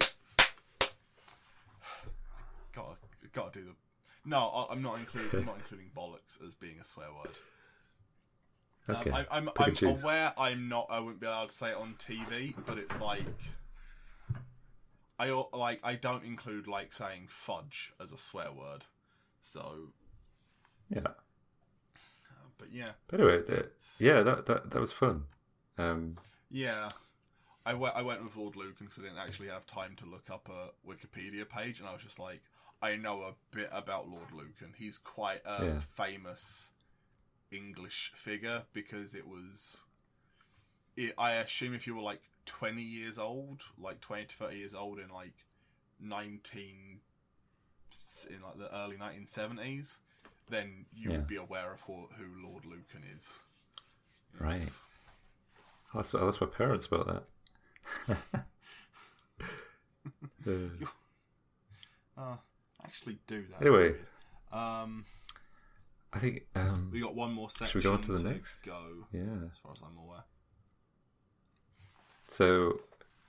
[2.75, 2.97] Got
[3.33, 3.73] got to do the.
[4.25, 5.41] No, I'm not including.
[5.41, 7.31] I'm not including bollocks as being a swear word.
[8.89, 9.11] Um, Okay.
[9.13, 10.87] I, I'm, I'm aware I'm not.
[10.91, 13.25] I wouldn't be allowed to say it on TV, but it's like.
[15.31, 15.81] I like.
[15.83, 18.87] I don't include like saying fudge as a swear word.
[19.43, 19.93] So,
[20.89, 21.01] Yeah.
[21.07, 21.13] uh,
[22.59, 23.67] but yeah, But anyway, th-
[23.99, 25.25] yeah, that that that was fun.
[25.79, 26.17] Um,
[26.51, 26.89] yeah.
[27.67, 27.97] I went.
[27.97, 30.71] I went with Lord Lucan because I didn't actually have time to look up a
[30.89, 32.43] Wikipedia page, and I was just like,
[32.83, 34.75] I know a bit about Lord Lucan.
[34.77, 35.81] He's quite a Yeah.
[35.81, 36.73] famous
[37.51, 39.79] English figure because it was.
[40.97, 44.75] It, I assume if you were like twenty years old, like twenty to thirty years
[44.75, 45.35] old in like
[46.01, 47.01] nineteen,
[48.31, 49.99] in like the early nineteen seventies,
[50.51, 51.17] then you Yeah.
[51.19, 53.39] would be aware of who, who Lord Lucan is.
[54.39, 54.57] Right.
[54.57, 54.83] It's-
[55.93, 57.25] I'll ask, I'll ask my parents about
[58.09, 58.45] that.
[60.47, 60.51] Uh,
[62.17, 62.37] Uh,
[62.85, 63.61] actually, do that.
[63.63, 63.95] Anyway.
[64.53, 65.05] um,
[66.13, 66.47] I think.
[66.55, 67.67] Um, we got one more section.
[67.69, 68.63] Should we go on to the next?
[68.63, 69.23] Go yeah.
[69.51, 70.25] as far as I'm aware.
[72.35, 72.81] So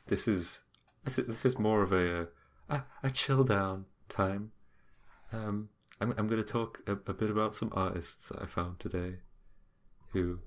[0.08, 0.64] this is
[1.04, 2.28] this is, more of a
[2.68, 4.52] a, a chill down time.
[5.32, 5.70] Um,
[6.02, 9.18] I'm I'm going to talk a, a bit about some artists that I found today,
[10.14, 10.40] who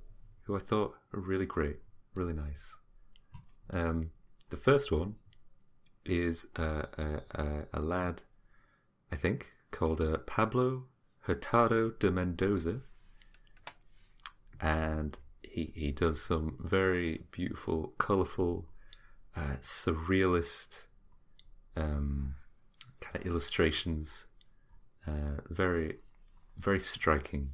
[0.42, 1.76] who I thought are really great,
[2.14, 2.74] really nice.
[3.70, 4.10] Um,
[4.50, 5.14] the first one
[6.04, 8.24] is uh, a, a a lad,
[9.12, 10.86] I think, called uh, Pablo
[11.28, 12.80] Hurtado de Mendoza,
[14.60, 15.16] and
[15.50, 18.66] he he does some very beautiful, colourful,
[19.36, 20.84] uh, surrealist
[21.76, 22.34] um,
[23.00, 24.26] kind of illustrations.
[25.06, 25.96] Uh, very,
[26.58, 27.50] very striking,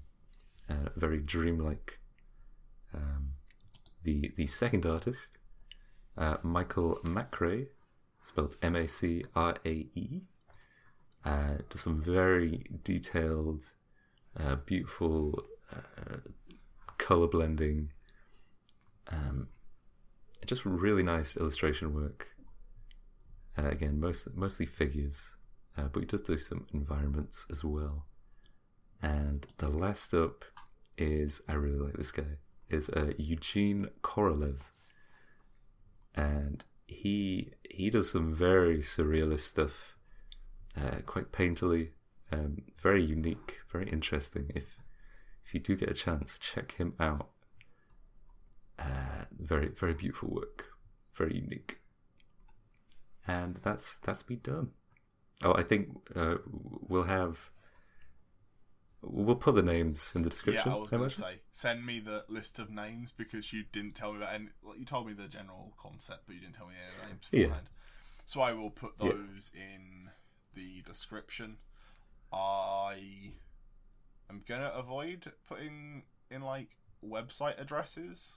[0.68, 2.00] uh, very dreamlike.
[2.92, 3.34] Um,
[4.02, 5.30] the the second artist,
[6.18, 7.68] uh, Michael MacRae,
[8.24, 10.22] spelled M A C R A E,
[11.24, 13.72] uh, does some very detailed,
[14.36, 15.44] uh, beautiful
[17.04, 17.90] color blending,
[19.08, 19.48] um,
[20.46, 22.28] just really nice illustration work.
[23.58, 25.34] Uh, again, most mostly figures,
[25.76, 28.06] uh, but he does do some environments as well.
[29.02, 30.46] And the last up
[30.96, 32.38] is I really like this guy
[32.70, 34.60] is uh, Eugene Korolev,
[36.14, 39.94] and he he does some very surrealist stuff,
[40.80, 41.90] uh, quite painterly,
[42.32, 44.50] um, very unique, very interesting.
[44.54, 44.73] If
[45.54, 47.28] if you do get a chance, check him out.
[48.76, 50.66] Uh, very very beautiful work,
[51.14, 51.78] very unique.
[53.26, 54.72] And that's that's me done.
[55.44, 57.50] Oh, I think uh, we'll have.
[59.00, 60.62] We'll put the names in the description.
[60.66, 63.92] Yeah, I was going to say, send me the list of names because you didn't
[63.94, 64.48] tell me about any.
[64.66, 67.06] Like, you told me the general concept, but you didn't tell me any of the
[67.08, 67.60] names Yeah.
[68.24, 69.12] So I will put Yeah.
[69.12, 70.10] those in
[70.54, 71.58] the description.
[72.32, 73.34] I
[74.30, 76.68] am gonna avoid putting in like
[77.04, 78.34] website addresses.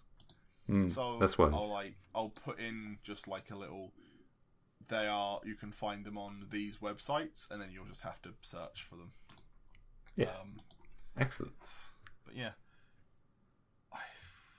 [0.70, 1.54] Mm, So that's wise.
[1.54, 3.94] I'll like I'll put in just like a little.
[4.90, 8.34] They are you can find them on these websites, and then you'll just have to
[8.42, 9.12] search for them.
[10.16, 10.28] Yeah.
[10.42, 10.56] Um,
[11.18, 11.54] Excellent.
[12.26, 12.52] but yeah,
[13.94, 13.98] I,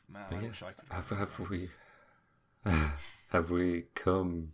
[0.08, 0.92] man, But I yeah, wish I could.
[0.92, 1.68] have, have we
[3.30, 4.52] have we come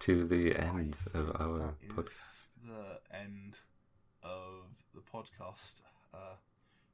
[0.00, 2.48] to the end of our That is podcast?
[2.64, 3.56] the end
[4.22, 5.80] of the podcast.
[6.12, 6.34] Uh,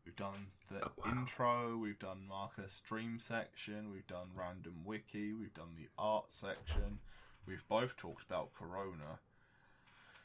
[0.05, 1.11] we've done the Oh, wow.
[1.13, 6.99] intro, we've done Mark's Dream section, we've done Random Wiki, we've done the art section.
[7.47, 9.19] We've both talked about Corona,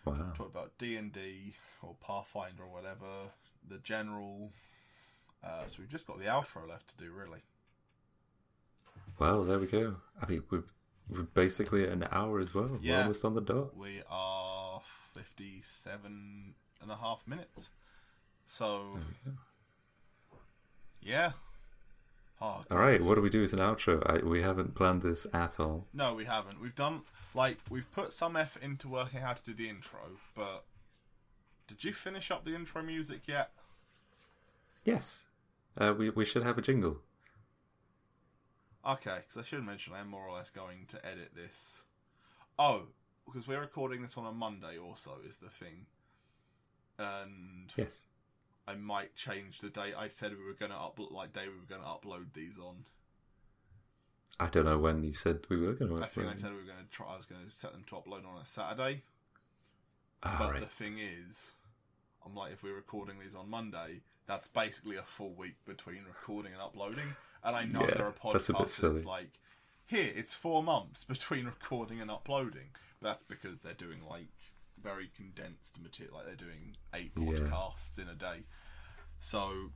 [0.05, 0.31] Wow.
[0.35, 3.31] talked about D and D or Pathfinder or whatever.
[3.67, 4.51] The general.
[5.43, 7.41] Uh, so we've just got the outro left to do, really.
[9.19, 9.97] Well, there we go.
[10.21, 10.63] I mean, we're,
[11.09, 12.79] we're basically at an hour as well.
[12.81, 12.93] Yeah.
[12.97, 13.75] We're almost on the dot.
[13.75, 14.81] We are
[15.13, 17.69] 57 and a half minutes.
[18.49, 19.37] So, There we go.
[21.01, 21.31] yeah.
[22.41, 24.01] Oh, All right, what do we do as an outro?
[24.09, 25.85] I, we haven't planned this at all.
[25.93, 26.59] No, we haven't.
[26.61, 27.01] We've done,
[27.35, 29.99] like, we've put some effort into working how to do the intro,
[30.35, 30.63] but
[31.67, 33.51] did you finish up the intro music yet?
[34.85, 35.25] Yes.
[35.77, 36.97] Uh, we we should have a jingle.
[38.85, 41.83] Okay, because I should mention I'm more or less going to edit this.
[42.57, 42.83] Oh,
[43.25, 45.85] because we're recording this on a Monday also, is the thing.
[46.97, 48.01] And Yes.
[48.69, 49.93] I might change the date.
[49.97, 52.53] I said we were going to upload, like, day we were going to upload these
[52.59, 52.85] on.
[54.39, 56.03] I don't know when you said we were going to.
[56.03, 57.07] I think I said we were going to try.
[57.13, 59.01] I was going to set them to upload on a Saturday.
[60.23, 60.59] All but right.
[60.61, 61.51] the thing is,
[62.25, 66.53] I'm like, if we're recording these on Monday, that's basically a full week between recording
[66.53, 67.15] and uploading.
[67.43, 68.93] And I know Yeah, there are that's a bit podcasts silly.
[68.95, 69.39] that's like,
[69.87, 72.69] here it's four months between recording and uploading.
[73.01, 74.27] That's because they're doing like
[74.81, 77.39] very condensed material, like they're doing eight Yeah.
[77.39, 78.43] podcasts in a day.
[79.19, 79.71] So,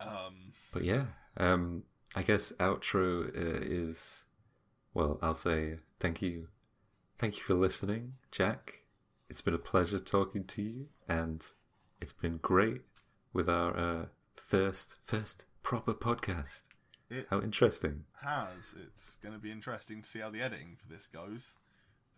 [0.00, 1.06] um, But yeah,
[1.36, 4.24] um, I guess outro uh, is,
[4.94, 6.48] well, I'll say thank you,
[7.18, 8.82] thank you for listening, Jack.
[9.28, 11.42] It's been a pleasure talking to you, and
[12.00, 12.82] it's been great
[13.32, 14.06] with our uh,
[14.36, 16.62] first first proper podcast.
[17.10, 18.04] it How interesting!
[18.22, 18.74] has.
[18.86, 21.52] It's going to be interesting to see how the editing for this goes.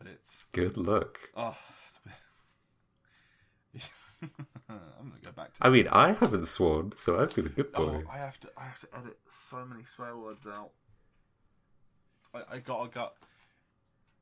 [0.00, 1.20] But it's Good luck.
[1.36, 2.16] Oh, it's a bit-
[4.68, 5.66] I'm gonna go back to.
[5.66, 8.04] I mean, I haven't sworn, so I've been a good oh, boy.
[8.10, 8.50] I have to.
[8.56, 10.70] I have to edit so many swear words out.
[12.34, 12.80] I, I got.
[12.80, 13.14] I got.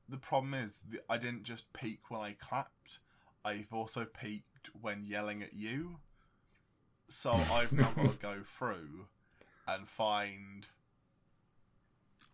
[0.08, 2.98] The problem is, the, I didn't just peak when I clapped.
[3.44, 5.98] I've also peaked when yelling at you.
[7.08, 9.06] So I've now got to go through
[9.66, 10.66] and find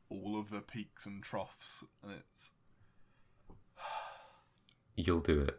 [0.09, 2.51] all of the peaks and troughs, and it's.
[4.97, 5.59] You'll do it.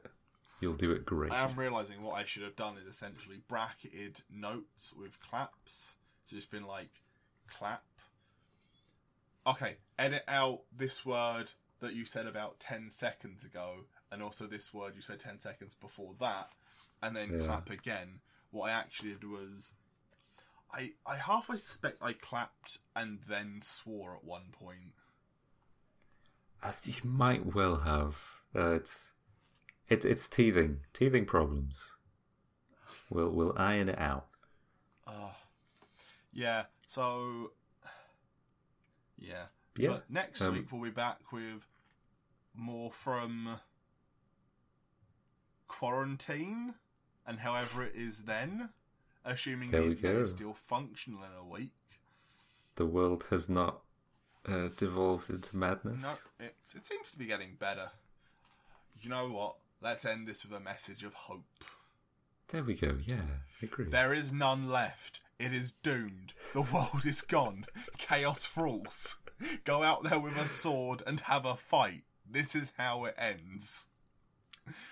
[0.62, 1.32] You'll do it great.
[1.32, 5.96] I am realizing what I should have done is essentially bracketed notes with claps.
[6.26, 6.90] So it's been like
[7.48, 7.84] clap.
[9.46, 13.82] Okay, edit out this word that you said about 10 seconds ago,
[14.12, 16.50] and also this word you said 10 seconds before that,
[17.04, 17.46] and then Yeah.
[17.46, 18.22] clap again.
[18.52, 19.74] What I actually did was.
[20.74, 24.94] I, I halfway suspect I clapped and then swore at one point.
[26.64, 28.42] Uh, you might well have.
[28.54, 29.12] Uh, it's
[29.90, 31.84] it's it's teething, teething problems.
[33.10, 34.28] We'll we'll iron it out.
[35.08, 35.30] Uh,
[36.34, 37.52] yeah, so.
[39.18, 39.46] Yeah.
[39.78, 41.68] Yeah, But next um, week we'll be back with
[42.54, 43.60] more from
[45.68, 46.76] quarantine
[47.28, 48.70] and however it is then,
[49.26, 51.74] assuming the internet is still functional in a week.
[52.76, 53.82] the world has not
[54.48, 56.02] uh, devolved into madness.
[56.02, 57.90] No, it it seems to be getting better.
[59.02, 59.56] You know what?
[59.86, 61.46] Let's end this with a message of hope.
[62.48, 62.98] There we go.
[63.06, 63.22] Yeah,
[63.62, 63.86] I agree.
[63.88, 65.22] There is none left.
[65.38, 66.34] It is doomed.
[66.54, 67.68] The world is gone.
[68.00, 69.18] Chaos rules.
[69.64, 72.02] Go out there with a sword and have a fight.
[72.28, 73.86] This is how it ends.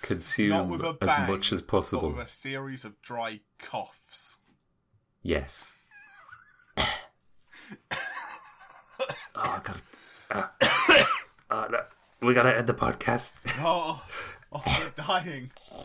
[0.04, 2.12] Consume a as much as possible.
[2.12, 4.36] with a series of dry coughs.
[5.24, 5.74] Yes.
[6.78, 6.86] oh,
[9.36, 9.82] I gotta.
[10.30, 10.48] Uh,
[11.50, 11.80] oh, no.
[12.22, 13.34] We gotta end the podcast.
[13.58, 14.04] Oh,
[14.54, 15.52] oh, I'm dying.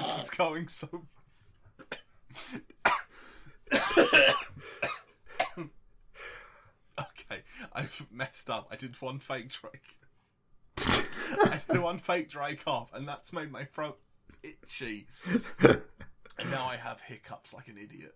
[0.00, 0.88] This is going so.
[6.98, 7.42] okay,
[7.72, 8.68] I've messed up.
[8.70, 9.98] I did one fake Drake.
[10.78, 13.98] I did one fake dry cough, and that's made my throat
[14.42, 15.06] itchy.
[16.40, 18.14] And now I have hiccups like an idiot.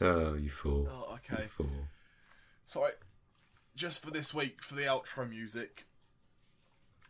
[0.00, 0.88] oh, you fool.
[0.88, 1.42] Oh, okay.
[1.42, 1.70] You fool.
[2.66, 2.92] Sorry.
[3.74, 5.86] Just for this week, for the outro music,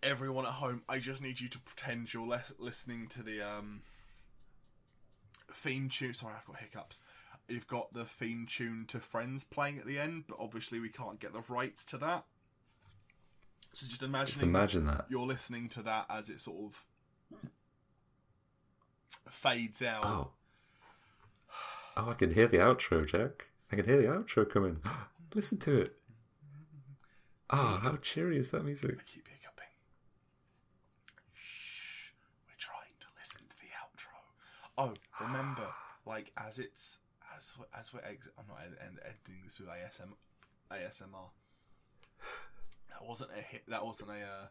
[0.03, 3.83] everyone at home, I just need you to pretend you're les- listening to the um,
[5.53, 6.15] theme tune.
[6.15, 7.01] Sorry, I've got hiccups.
[7.49, 11.21] You've got the theme tune to Friends playing at the end, but obviously we can't
[11.21, 12.25] get the rights to that.
[13.73, 15.07] So just imagine Just imagine that.
[15.09, 16.85] you're listening to that as it sort of
[19.29, 20.05] fades out.
[20.05, 20.31] Oh.
[21.99, 23.47] Oh, I can hear the outro, Jack.
[23.73, 24.81] I can hear the outro coming.
[25.35, 25.97] Listen to it.
[27.51, 28.91] Ah, how cheery is that music?
[28.99, 29.71] I keep hiccuping.
[31.33, 32.11] Shh,
[32.49, 34.19] we're trying to listen to the outro.
[34.79, 35.67] Oh, remember,
[36.05, 36.99] like as it's
[37.37, 40.13] as as we're ex- I'm not ed- ed- editing this with ASM
[40.71, 41.31] ASMR.
[42.91, 43.63] That wasn't a hit.
[43.69, 44.47] That wasn't a uh,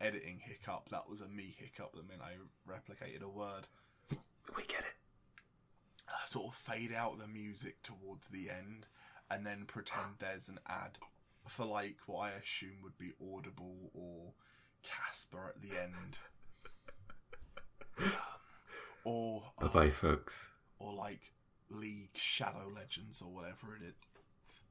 [0.00, 0.88] editing hiccup.
[0.90, 2.34] That was a me hiccup that meant I
[2.70, 3.68] replicated a word.
[4.56, 4.96] We get it.
[6.08, 8.86] I sort of fade out the music towards the end,
[9.30, 10.98] and then pretend there's an ad
[11.48, 14.32] for like what I assume would be Audible or
[14.82, 16.18] Casper at the end,
[19.06, 20.48] or Bye bye, folks.
[20.80, 21.32] or like
[21.70, 24.62] League Shadow Legends or whatever it is.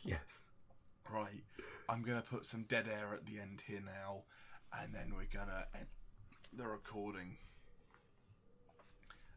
[0.04, 0.40] yes.
[1.08, 1.44] Right,
[1.88, 4.22] I'm gonna put some dead air at the end here now,
[4.76, 5.86] and then we're gonna end
[6.52, 7.36] the recording.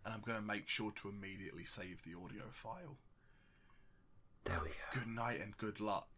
[0.04, 2.98] And I'm gonna make sure to immediately save the audio file.
[4.46, 5.00] There we go.
[5.00, 6.10] Good night and good luck.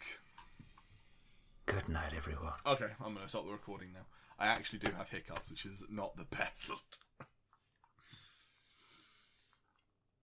[1.66, 2.54] Good night, everyone.
[2.66, 4.06] Okay, I'm gonna stop the recording now.
[4.38, 6.70] I actually do have hiccups, which is not the best.